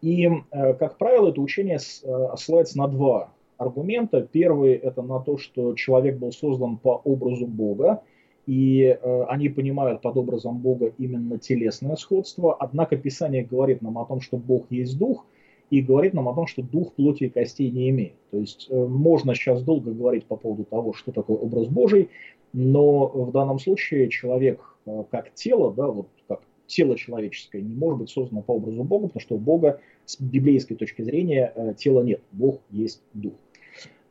И, 0.01 0.25
э, 0.25 0.73
как 0.75 0.97
правило, 0.97 1.29
это 1.29 1.41
учение 1.41 1.77
э, 1.77 2.27
ссылается 2.37 2.77
на 2.77 2.87
два 2.87 3.33
аргумента. 3.57 4.21
Первый– 4.21 4.73
это 4.73 5.01
на 5.01 5.19
то, 5.19 5.37
что 5.37 5.73
человек 5.75 6.17
был 6.17 6.31
создан 6.31 6.77
по 6.77 7.01
образу 7.03 7.47
Бога, 7.47 8.03
и 8.45 8.83
э, 8.83 9.23
они 9.29 9.49
понимают 9.49 10.01
под 10.01 10.17
образом 10.17 10.57
Бога 10.57 10.93
именно 10.97 11.37
телесное 11.37 11.95
сходство. 11.95 12.55
Однако 12.59 12.97
Писание 12.97 13.43
говорит 13.43 13.81
нам 13.81 13.97
о 13.97 14.05
том, 14.05 14.19
что 14.19 14.37
Бог 14.37 14.65
есть 14.69 14.97
Дух, 14.97 15.25
и 15.73 15.81
говорит 15.81 16.13
нам 16.13 16.29
о 16.29 16.35
том, 16.35 16.45
что 16.45 16.61
дух 16.61 16.93
плоти 16.93 17.23
и 17.23 17.29
костей 17.29 17.71
не 17.71 17.89
имеет. 17.89 18.13
То 18.29 18.37
есть 18.37 18.67
э, 18.69 18.75
можно 18.75 19.33
сейчас 19.33 19.63
долго 19.63 19.91
говорить 19.91 20.23
по 20.25 20.35
поводу 20.35 20.65
того, 20.65 20.93
что 20.93 21.11
такое 21.11 21.35
образ 21.37 21.67
Божий, 21.67 22.09
но 22.53 23.07
в 23.07 23.31
данном 23.31 23.57
случае 23.57 24.07
человек 24.09 24.61
э, 24.85 25.03
как 25.09 25.33
тело, 25.33 25.73
да, 25.73 25.87
вот 25.87 26.09
как 26.27 26.41
тело 26.67 26.95
человеческое, 26.95 27.63
не 27.63 27.73
может 27.73 28.01
быть 28.01 28.11
создано 28.11 28.43
по 28.43 28.51
образу 28.51 28.83
Бога, 28.83 29.07
потому 29.07 29.21
что 29.21 29.33
у 29.33 29.39
Бога 29.39 29.79
с 30.05 30.21
библейской 30.21 30.75
точки 30.75 31.01
зрения 31.01 31.51
э, 31.55 31.73
тела 31.75 32.03
нет. 32.03 32.21
Бог 32.31 32.59
есть 32.69 33.01
дух. 33.15 33.33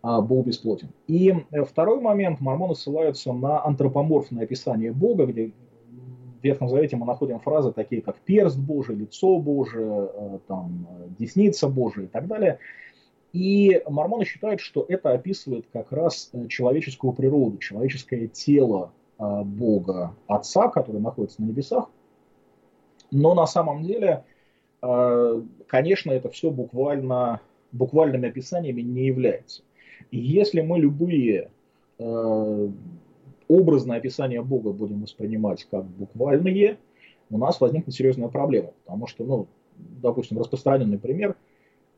А 0.03 0.21
Бог 0.21 0.45
бесплотен. 0.45 0.89
И 1.07 1.33
второй 1.65 2.01
момент, 2.01 2.41
мормоны 2.41 2.75
ссылаются 2.75 3.33
на 3.33 3.65
антропоморфное 3.65 4.43
описание 4.43 4.93
Бога, 4.93 5.27
где 5.27 5.53
в 6.43 6.45
Ветхом 6.45 6.69
Завете 6.69 6.97
мы 6.97 7.07
находим 7.07 7.39
фразы 7.39 7.73
такие, 7.73 8.03
как 8.03 8.17
перст 8.17 8.59
Божий, 8.59 8.97
лицо 8.97 9.39
Божие, 9.39 10.11
э, 10.13 10.39
там, 10.49 10.89
десница 11.17 11.69
Божия 11.69 12.05
и 12.05 12.09
так 12.09 12.27
далее. 12.27 12.59
И 13.33 13.81
мормоны 13.89 14.25
считают, 14.25 14.61
что 14.61 14.85
это 14.89 15.13
описывает 15.13 15.67
как 15.73 15.93
раз 15.93 16.31
э, 16.33 16.49
человеческую 16.49 17.13
природу, 17.13 17.59
человеческое 17.59 18.27
тело 18.27 18.91
э, 19.19 19.43
Бога 19.45 20.17
Отца, 20.27 20.69
который 20.69 21.01
находится 21.01 21.41
на 21.41 21.47
небесах. 21.47 21.89
Но 23.13 23.35
на 23.35 23.47
самом 23.47 23.83
деле, 23.83 24.25
конечно, 24.81 26.11
это 26.11 26.31
все 26.31 26.51
буквально, 26.51 27.43
буквальными 27.71 28.31
описаниями 28.31 28.81
не 28.81 29.05
является. 29.05 29.63
Если 30.11 30.63
мы 30.63 30.79
любые 30.79 31.51
образное 33.49 33.99
описание 33.99 34.43
Бога 34.43 34.73
будем 34.73 35.03
воспринимать 35.03 35.67
как 35.71 35.85
буквальные, 35.85 36.79
у 37.31 37.39
нас 37.39 37.61
возникнет 37.61 37.95
серьезная 37.95 38.29
проблема, 38.29 38.73
потому 38.85 39.07
что, 39.07 39.25
ну, 39.25 39.47
допустим, 39.77 40.39
распространенный 40.39 40.99
пример, 40.99 41.37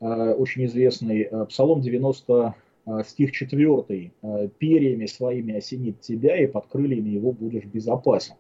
э, 0.01 0.07
очень 0.07 0.65
известный 0.67 1.23
э, 1.23 1.47
Псалом 1.47 1.81
90, 1.81 2.55
э, 2.87 3.03
стих 3.07 3.33
4, 3.33 4.13
«Перьями 4.59 5.07
своими 5.07 5.57
осенит 5.57 6.01
тебя, 6.01 6.37
и 6.37 6.47
под 6.47 6.67
крыльями 6.67 7.11
его 7.11 7.33
будешь 7.33 7.65
безопасен». 7.65 8.35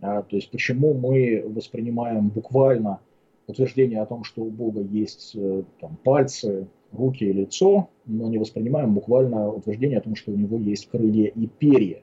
То 0.00 0.26
есть 0.30 0.50
почему 0.50 0.92
мы 0.92 1.42
воспринимаем 1.46 2.28
буквально 2.28 3.00
утверждение 3.46 4.02
о 4.02 4.06
том, 4.06 4.24
что 4.24 4.42
у 4.42 4.50
Бога 4.50 4.82
есть 4.82 5.34
там, 5.80 5.96
пальцы, 6.04 6.68
руки 6.92 7.24
и 7.24 7.32
лицо, 7.32 7.88
но 8.04 8.28
не 8.28 8.36
воспринимаем 8.36 8.94
буквально 8.94 9.48
утверждение 9.48 9.98
о 9.98 10.02
том, 10.02 10.14
что 10.14 10.32
у 10.32 10.36
него 10.36 10.58
есть 10.58 10.90
крылья 10.90 11.28
и 11.28 11.46
перья. 11.46 12.02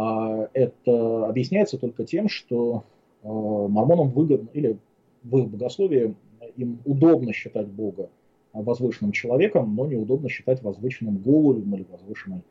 А 0.00 0.48
это 0.52 1.26
объясняется 1.26 1.76
только 1.76 2.04
тем, 2.04 2.28
что 2.28 2.84
мормонам 3.24 4.10
выгодно, 4.10 4.48
или 4.52 4.78
в 5.24 5.38
их 5.38 5.48
богословии 5.48 6.14
им 6.56 6.78
удобно 6.84 7.32
считать 7.32 7.66
Бога 7.66 8.08
возвышенным 8.52 9.10
человеком, 9.10 9.74
но 9.74 9.86
неудобно 9.86 10.28
считать 10.28 10.62
возвышенным 10.62 11.18
голубем 11.18 11.74
или 11.74 11.84
возвышенной 11.90 12.42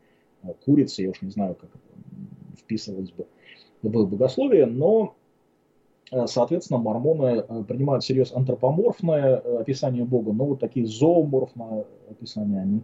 курицей, 0.66 1.04
я 1.04 1.10
уж 1.10 1.22
не 1.22 1.30
знаю, 1.30 1.54
как 1.54 1.70
это 1.70 2.58
вписывалось 2.60 3.12
бы 3.12 3.26
в 3.80 3.98
их 4.02 4.08
богословие, 4.10 4.66
но 4.66 5.14
соответственно, 6.26 6.80
мормоны 6.80 7.42
принимают 7.64 8.04
всерьез 8.04 8.30
антропоморфное 8.30 9.36
описание 9.36 10.04
Бога, 10.04 10.34
но 10.34 10.44
вот 10.44 10.60
такие 10.60 10.84
зооморфные 10.84 11.86
описания 12.10 12.60
они 12.60 12.82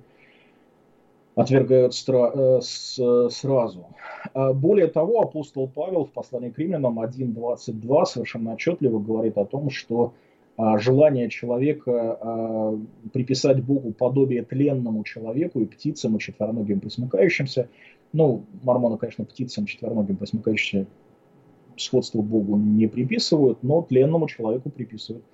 отвергают 1.35 1.93
стра- 1.93 2.61
с- 2.61 3.29
сразу. 3.31 3.87
Более 4.35 4.87
того, 4.87 5.21
апостол 5.23 5.69
Павел 5.69 6.05
в 6.05 6.13
послании 6.13 6.51
к 6.51 6.59
римлянам 6.59 7.01
1.22 7.01 8.07
совершенно 8.07 8.53
отчетливо 8.53 8.99
говорит 8.99 9.37
о 9.39 9.45
том, 9.45 9.71
что 9.71 10.13
желание 10.57 11.29
человека 11.29 12.79
приписать 13.13 13.63
Богу 13.63 13.93
подобие 13.93 14.45
тленному 14.45 15.03
человеку 15.03 15.61
и 15.61 15.67
птицам, 15.67 16.17
и 16.17 16.21
четвероногим 16.21 16.81
присмыкающимся, 16.81 17.69
ну, 18.13 18.45
мормоны, 18.63 18.97
конечно, 18.97 19.25
птицам, 19.25 19.67
четвероногим 19.67 20.17
присмыкающимся 20.17 20.87
сходство 21.77 22.23
Богу 22.23 22.57
не 22.57 22.87
приписывают, 22.87 23.63
но 23.63 23.83
тленному 23.83 24.29
человеку 24.29 24.71
приписывают 24.71 25.25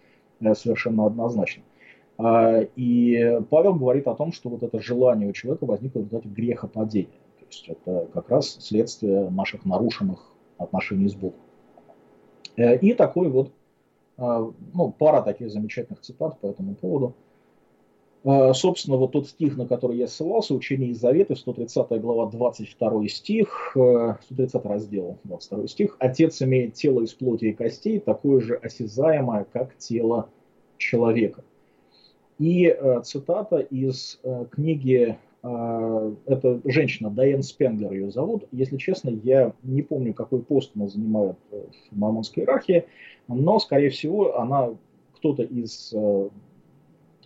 э, 0.41 0.55
совершенно 0.55 1.07
однозначно. 1.07 1.63
А, 2.23 2.61
и 2.77 3.41
Павел 3.49 3.75
говорит 3.75 4.07
о 4.07 4.15
том, 4.15 4.33
что 4.33 4.51
вот 4.51 4.63
это 4.63 4.81
желание 4.81 5.29
у 5.29 5.33
человека 5.33 5.65
возникло 5.65 6.01
в 6.01 6.03
результате 6.05 6.29
грехопадения. 6.29 7.21
То 7.39 7.47
есть 7.49 7.69
это 7.69 8.09
как 8.13 8.29
раз 8.31 8.57
следствие 8.61 9.31
наших 9.31 9.65
нарушенных 9.65 10.33
отношений 10.59 11.09
с 11.09 11.15
Богом. 11.15 11.41
Э, 12.57 12.77
и 12.77 12.93
такой 12.95 13.29
вот, 13.29 13.53
а, 14.19 14.51
ну, 14.75 14.95
пара 14.97 15.23
таких 15.23 15.51
замечательных 15.51 16.01
цитат 16.01 16.39
по 16.41 16.47
этому 16.47 16.75
поводу– 16.75 17.15
а, 18.23 18.53
собственно, 18.53 18.97
вот 18.99 19.13
тот 19.13 19.29
стих, 19.29 19.57
на 19.57 19.67
который 19.67 19.97
я 19.97 20.07
ссылался, 20.07 20.55
учение 20.55 20.91
из 20.91 21.01
Завета, 21.01 21.35
130 21.35 22.01
глава, 22.01 22.31
22 22.31 23.09
стих, 23.09 23.71
130 23.73 24.55
э, 24.55 24.69
раздел, 24.69 25.19
22 25.25 25.67
стих. 25.69 25.97
«Отец 25.99 26.43
имеет 26.43 26.75
тело 26.75 27.03
из 27.03 27.15
плоти 27.15 27.47
и 27.47 27.53
костей, 27.53 27.99
такое 27.99 28.41
же 28.41 28.57
осязаемое, 28.57 29.47
как 29.51 29.77
тело 29.79 30.29
человека». 30.77 31.45
И 32.41 32.67
э, 32.67 33.03
цитата 33.05 33.59
из 33.59 34.19
э, 34.25 34.47
книги, 34.51 35.17
это 35.43 36.61
женщина, 36.67 37.09
Дайен 37.09 37.43
Спенглер 37.43 37.93
ее 37.93 38.11
зовут. 38.11 38.47
Если 38.53 38.77
честно, 38.77 39.09
я 39.09 39.55
не 39.63 39.81
помню, 39.81 40.13
какой 40.13 40.43
пост 40.43 40.73
она 40.77 40.87
занимает 40.87 41.37
в 41.51 41.97
мормонской 41.97 42.43
иерархии, 42.43 42.85
но, 43.27 43.59
скорее 43.59 43.89
всего, 43.89 44.39
она 44.39 44.69
кто-то 45.17 45.43
из 45.43 45.95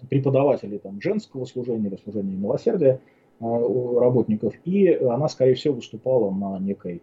преподавателей 0.09 0.79
там, 0.79 1.01
женского 1.01 1.45
служения 1.45 1.89
или 1.89 1.97
служения 1.97 2.37
милосердия 2.37 3.01
работников, 3.41 4.55
и 4.65 4.93
она, 4.95 5.29
скорее 5.29 5.55
всего, 5.55 5.75
выступала 5.75 6.31
на 6.31 6.61
некой 6.61 7.03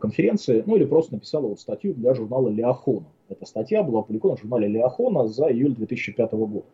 конференции, 0.00 0.62
ну 0.66 0.76
или 0.76 0.84
просто 0.84 1.14
написала 1.14 1.46
вот 1.48 1.60
статью 1.60 1.94
для 1.94 2.14
журнала 2.14 2.48
Леохона. 2.48 3.06
Эта 3.28 3.46
статья 3.46 3.82
была 3.82 4.00
опубликована 4.00 4.36
в 4.36 4.40
журнале 4.40 4.68
Леохона 4.68 5.26
за 5.28 5.50
июль 5.50 5.74
2005 5.74 6.32
года. 6.32 6.64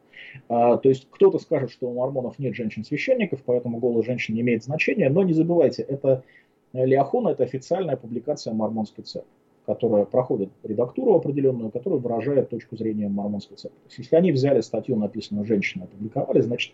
А, 0.48 0.76
то 0.76 0.88
есть 0.88 1.08
кто-то 1.10 1.38
скажет, 1.38 1.70
что 1.70 1.88
у 1.88 1.94
мормонов 1.94 2.38
нет 2.38 2.54
женщин-священников, 2.54 3.40
поэтому 3.44 3.78
голос 3.78 4.04
женщин 4.04 4.34
не 4.34 4.42
имеет 4.42 4.64
значения, 4.64 5.08
но 5.08 5.22
не 5.22 5.32
забывайте, 5.32 5.82
это 5.82 6.24
Леохона– 6.72 7.28
это 7.30 7.44
официальная 7.44 7.96
публикация 7.96 8.52
мормонской 8.52 9.04
церкви 9.04 9.30
которая 9.66 10.04
проходит 10.04 10.50
редактуру 10.62 11.16
определенную, 11.16 11.70
которая 11.70 11.98
выражает 11.98 12.48
точку 12.50 12.76
зрения 12.76 13.08
мормонской 13.08 13.56
церкви. 13.56 13.76
То 13.78 13.86
есть, 13.88 13.98
если 13.98 14.16
они 14.16 14.30
взяли 14.30 14.60
статью, 14.60 14.96
написанную 14.96 15.44
женщиной, 15.44 15.86
опубликовали, 15.86 16.40
значит, 16.40 16.72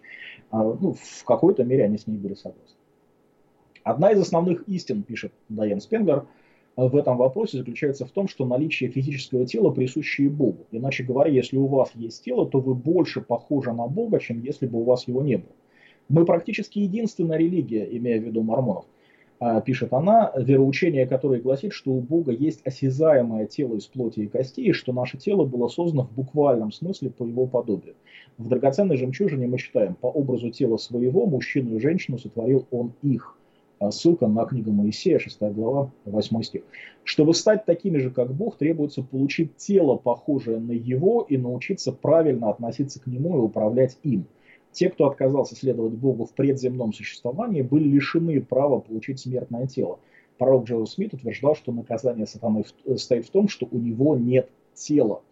а, 0.51 0.63
ну, 0.63 0.93
в 0.93 1.25
какой-то 1.25 1.65
мере 1.65 1.85
они 1.85 1.97
с 1.97 2.07
ней 2.07 2.19
были 2.19 2.35
согласны. 2.35 2.77
Одна 3.85 4.13
из 4.13 4.21
основных 4.21 4.69
истин, 4.69 5.03
пишет 5.03 5.33
Дайен 5.49 5.81
Спенглер, 5.81 6.27
в 6.77 6.97
этом 6.97 7.17
вопросе 7.17 7.59
заключается 7.59 8.07
в 8.07 8.11
том, 8.11 8.29
что 8.29 8.47
наличие 8.47 8.91
физического 8.91 9.45
тела 9.47 9.71
присуще 9.71 10.29
Богу. 10.29 10.67
Иначе 10.71 11.05
говоря, 11.05 11.31
если 11.31 11.57
у 11.59 11.67
вас 11.67 11.91
есть 11.95 12.25
тело, 12.25 12.49
то 12.49 12.61
вы 12.61 12.75
больше 12.75 13.21
похожи 13.21 13.73
на 13.73 13.87
Бога, 13.87 14.21
чем 14.21 14.41
если 14.43 14.67
бы 14.67 14.81
у 14.81 14.85
вас 14.85 15.07
его 15.07 15.23
не 15.23 15.37
было. 15.37 15.53
Мы 16.09 16.25
практически 16.25 16.79
единственная 16.79 17.39
религия, 17.39 17.87
имея 17.97 18.21
в 18.21 18.25
виду 18.25 18.43
мормонов, 18.43 18.87
а, 19.39 19.61
пишет 19.61 19.93
она, 19.93 20.33
вероучение, 20.37 21.07
которое 21.07 21.41
гласит, 21.41 21.73
что 21.73 21.91
у 21.91 22.01
Бога 22.01 22.33
есть 22.33 22.61
осязаемое 22.65 23.47
тело 23.47 23.75
из 23.75 23.87
плоти 23.87 24.21
и 24.21 24.29
костей, 24.29 24.69
и 24.69 24.73
что 24.73 24.93
наше 24.93 25.19
тело 25.19 25.45
было 25.45 25.69
создано 25.69 26.05
в 26.05 26.13
буквальном 26.13 26.71
смысле 26.71 27.11
по 27.11 27.25
его 27.25 27.47
подобию. 27.47 27.97
В 28.39 28.49
драгоценной 28.49 28.97
жемчужине 28.97 29.47
мы 29.47 29.59
читаем, 29.59 29.95
по 29.95 30.07
образу 30.07 30.51
тела 30.51 30.77
своего 30.77 31.27
мужчину 31.27 31.77
и 31.77 31.81
женщину 31.81 32.19
сотворил 32.19 32.67
он 32.71 32.93
их. 33.03 33.37
А, 33.83 33.91
ссылка 33.91 34.29
на 34.29 34.45
книгу 34.45 34.71
Моисея, 34.71 35.19
6 35.19 35.41
глава, 35.41 35.91
8 36.05 36.43
стих. 36.43 36.63
Чтобы 37.05 37.35
стать 37.35 37.65
такими 37.65 37.99
же, 37.99 38.11
как 38.11 38.33
Бог, 38.33 38.57
требуется 38.57 39.03
получить 39.03 39.57
тело, 39.57 39.97
похожее 39.97 40.59
на 40.59 40.73
его, 40.73 41.27
и 41.29 41.37
научиться 41.37 41.93
правильно 41.93 42.51
относиться 42.51 43.01
к 43.01 43.07
нему 43.07 43.39
и 43.39 43.41
управлять 43.41 43.99
им– 44.03 44.27
те, 44.73 44.89
кто 44.89 45.07
отказался 45.07 45.55
следовать 45.55 45.93
Богу 45.93 46.25
в 46.25 46.33
предземном 46.33 46.93
существовании, 46.93 47.63
были 47.63 47.89
лишены 47.89 48.41
права 48.41 48.81
получить 48.81 49.21
смертное 49.21 49.67
тело. 49.67 50.01
Пророк 50.39 50.65
Джоэл 50.65 50.87
Смит 50.87 51.15
утверждал, 51.15 51.55
что 51.55 51.73
наказание 51.73 52.27
сатаны 52.27 52.65
стоит 52.97 53.27
в 53.27 53.31
том, 53.31 53.49
что 53.49 53.69
у 53.71 53.79
него 53.79 54.17
нет 54.17 54.51
тела. 54.75 55.23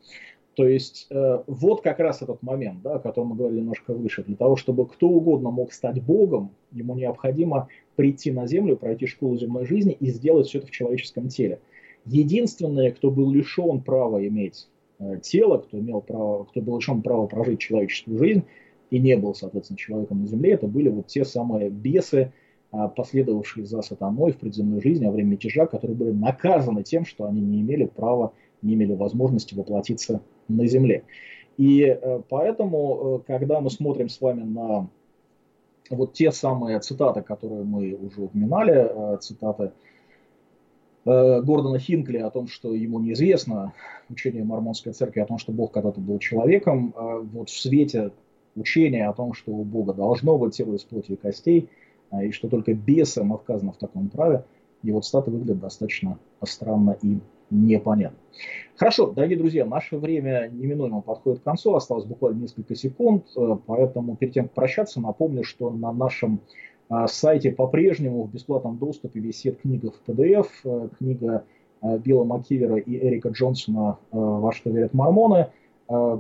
То 0.56 0.68
есть 0.68 1.06
э, 1.10 1.42
вот 1.46 1.80
как 1.80 2.00
раз 2.00 2.20
этот 2.20 2.42
момент, 2.42 2.82
да, 2.82 2.96
о 2.96 2.98
котором 2.98 3.28
мы 3.28 3.36
говорили 3.36 3.60
немножко 3.60 3.94
выше. 3.94 4.22
Для 4.22 4.36
того, 4.36 4.56
чтобы 4.56 4.86
кто 4.86 5.08
угодно 5.08 5.50
мог 5.50 5.72
стать 5.72 6.02
Богом, 6.02 6.50
ему 6.70 6.94
необходимо 6.94 7.68
прийти 8.00 8.32
на 8.32 8.46
землю, 8.46 8.78
пройти 8.78 9.06
школу 9.06 9.36
земной 9.36 9.66
жизни 9.66 9.94
и 10.00 10.06
сделать 10.06 10.46
все 10.46 10.56
это 10.56 10.68
в 10.68 10.70
человеческом 10.70 11.28
теле. 11.28 11.60
Единственное, 12.06 12.92
кто 12.92 13.10
был 13.10 13.30
лишен 13.30 13.82
права 13.82 14.26
иметь 14.26 14.68
э, 14.98 15.18
тело, 15.20 15.58
кто, 15.58 15.78
имел 15.78 16.00
право, 16.00 16.44
кто 16.44 16.62
был 16.62 16.78
лишен 16.78 17.02
права 17.02 17.26
прожить 17.26 17.60
человеческую 17.60 18.16
жизнь, 18.16 18.44
и 18.90 18.98
не 18.98 19.18
был, 19.18 19.34
соответственно, 19.34 19.76
человеком 19.76 20.22
на 20.22 20.26
земле, 20.28 20.52
это 20.52 20.66
были 20.66 20.88
вот 20.88 21.08
те 21.08 21.26
самые 21.26 21.68
бесы, 21.68 22.32
а, 22.72 22.88
последовавшие 22.88 23.66
за 23.66 23.82
сатаной 23.82 24.32
в 24.32 24.38
предземной 24.38 24.80
жизни 24.80 25.04
во 25.04 25.12
время 25.12 25.32
мятежа, 25.32 25.66
которые 25.66 25.94
были 25.94 26.12
наказаны 26.12 26.82
тем, 26.82 27.04
что 27.04 27.26
они 27.26 27.42
не 27.42 27.60
имели 27.60 27.84
права, 27.84 28.32
не 28.62 28.72
имели 28.72 28.94
возможности 28.94 29.54
воплотиться 29.54 30.22
на 30.48 30.66
земле. 30.66 31.04
И 31.58 31.82
э, 31.82 32.22
поэтому, 32.30 33.20
э, 33.20 33.26
когда 33.26 33.60
мы 33.60 33.68
смотрим 33.68 34.08
с 34.08 34.22
вами 34.22 34.44
на 34.44 34.88
вот 35.90 36.12
те 36.14 36.32
самые 36.32 36.80
цитаты, 36.80 37.22
которые 37.22 37.64
мы 37.64 37.94
уже 37.94 38.22
упоминали, 38.22 39.14
э, 39.14 39.18
цитаты 39.18 39.72
Гордона 41.06 41.78
Хинкли 41.78 42.18
о 42.18 42.30
том, 42.30 42.46
что 42.46 42.74
ему 42.74 43.00
неизвестно 43.00 43.72
учение 44.10 44.44
мормонской 44.44 44.92
церкви 44.92 45.20
о 45.20 45.26
том, 45.26 45.38
что 45.38 45.50
Бог 45.50 45.72
когда-то 45.72 45.98
был 45.98 46.18
человеком, 46.18 46.94
вот 47.32 47.48
в 47.48 47.58
свете 47.58 48.12
учение 48.54 49.08
о 49.08 49.14
том, 49.14 49.32
что 49.32 49.50
у 49.50 49.64
Бога 49.64 49.94
должно 49.94 50.36
быть 50.36 50.54
тело 50.54 50.74
из 50.74 50.82
плоти 50.82 51.12
и 51.12 51.16
костей, 51.16 51.70
и 52.22 52.30
что 52.32 52.48
только 52.48 52.74
бесам 52.74 53.32
отказано 53.32 53.72
в 53.72 53.78
таком 53.78 54.10
праве, 54.10 54.44
и 54.82 54.92
вот 54.92 55.06
статы 55.06 55.30
выглядят 55.30 55.60
достаточно 55.60 56.18
странно 56.44 56.98
и 57.02 57.18
непонятно. 57.50 58.18
Хорошо, 58.76 59.10
дорогие 59.10 59.36
друзья, 59.36 59.66
наше 59.66 59.98
время 59.98 60.48
неминуемо 60.50 61.02
подходит 61.02 61.40
к 61.40 61.42
концу, 61.42 61.74
осталось 61.74 62.06
буквально 62.06 62.40
несколько 62.40 62.74
секунд, 62.74 63.26
э, 63.36 63.56
поэтому 63.66 64.16
перед 64.16 64.32
тем, 64.32 64.44
как 64.44 64.54
прощаться, 64.54 65.00
напомню, 65.02 65.44
что 65.44 65.70
на 65.70 65.92
нашем 65.92 66.40
а, 66.88 67.06
сайте 67.06 67.52
по-прежнему 67.52 68.24
в 68.24 68.32
бесплатном 68.32 68.78
доступе 68.78 69.20
висит 69.20 69.60
книга 69.60 69.90
в 69.90 70.08
PDF, 70.08 70.46
э, 70.64 70.88
книга 70.96 71.44
э, 71.82 71.98
Билла 71.98 72.24
Маккивера 72.24 72.76
и 72.76 72.96
Эрика 72.96 73.28
Джонсона 73.28 73.98
«Во 74.10 74.52
что 74.52 74.70
верят 74.70 74.94
мормоны», 74.94 75.48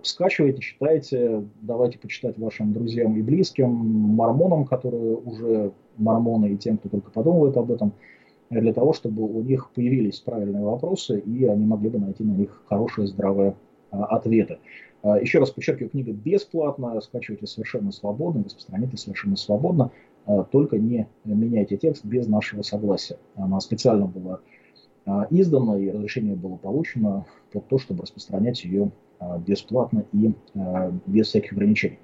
скачивайте, 0.02 0.60
читайте, 0.60 1.44
давайте 1.62 1.96
почитать 1.96 2.36
вашим 2.38 2.72
друзьям 2.72 3.16
и 3.16 3.22
близким, 3.22 3.70
мормонам, 3.70 4.64
которые 4.64 5.16
уже 5.16 5.72
мормоны, 5.96 6.54
и 6.54 6.56
тем, 6.56 6.76
кто 6.76 6.88
только 6.88 7.12
подумывает 7.12 7.56
об 7.56 7.70
этом, 7.70 7.92
для 8.50 8.72
того, 8.72 8.92
чтобы 8.92 9.22
у 9.22 9.42
них 9.42 9.70
появились 9.70 10.20
правильные 10.20 10.62
вопросы, 10.62 11.20
и 11.20 11.44
они 11.44 11.64
могли 11.64 11.88
бы 11.88 11.98
найти 11.98 12.24
на 12.24 12.32
них 12.32 12.62
хорошие, 12.68 13.06
здравые 13.06 13.54
а, 13.90 14.04
ответы. 14.06 14.58
А, 15.02 15.18
еще 15.20 15.38
раз 15.38 15.50
подчеркиваю, 15.50 15.90
книга 15.90 16.12
бесплатная, 16.12 17.00
скачивайте 17.00 17.46
совершенно 17.46 17.92
свободно, 17.92 18.44
распространяйте 18.44 18.96
совершенно 18.96 19.36
свободно, 19.36 19.90
только 20.52 20.78
не 20.78 21.08
меняйте 21.24 21.76
текст 21.76 22.04
без 22.04 22.28
нашего 22.28 22.62
согласия. 22.62 23.16
Она 23.36 23.58
специально 23.58 24.06
была 24.06 24.40
издана, 25.30 25.78
и 25.78 25.90
разрешение 25.90 26.36
было 26.36 26.56
получено 26.56 27.24
под 27.52 27.66
то, 27.68 27.78
чтобы 27.78 28.02
распространять 28.02 28.62
ее 28.64 28.92
а, 29.20 29.38
бесплатно 29.38 30.06
и 30.12 30.32
а, 30.54 30.92
без 31.06 31.28
всяких 31.28 31.52
ограничений. 31.52 31.98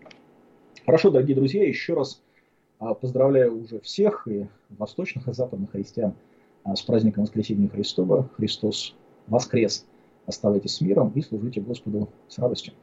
Хорошо, 0.85 1.11
дорогие 1.11 1.35
друзья, 1.35 1.67
еще 1.67 1.95
раз 1.95 2.23
а, 2.79 2.93
поздравляю 2.93 3.59
уже 3.59 3.81
всех 3.81 4.29
и 4.29 4.47
восточных 4.69 5.27
и 5.27 5.33
западных 5.33 5.73
христиан 5.73 6.15
С 6.75 6.83
праздником 6.83 7.25
Воскресения 7.25 7.69
Христова. 7.69 8.29
Христос 8.37 8.95
воскрес. 9.29 9.87
Оставайтесь 10.27 10.75
с 10.75 10.81
миром 10.81 11.13
и 11.15 11.23
служите 11.23 11.61
Господу 11.61 12.09
с 12.29 12.39
радостью. 12.39 12.75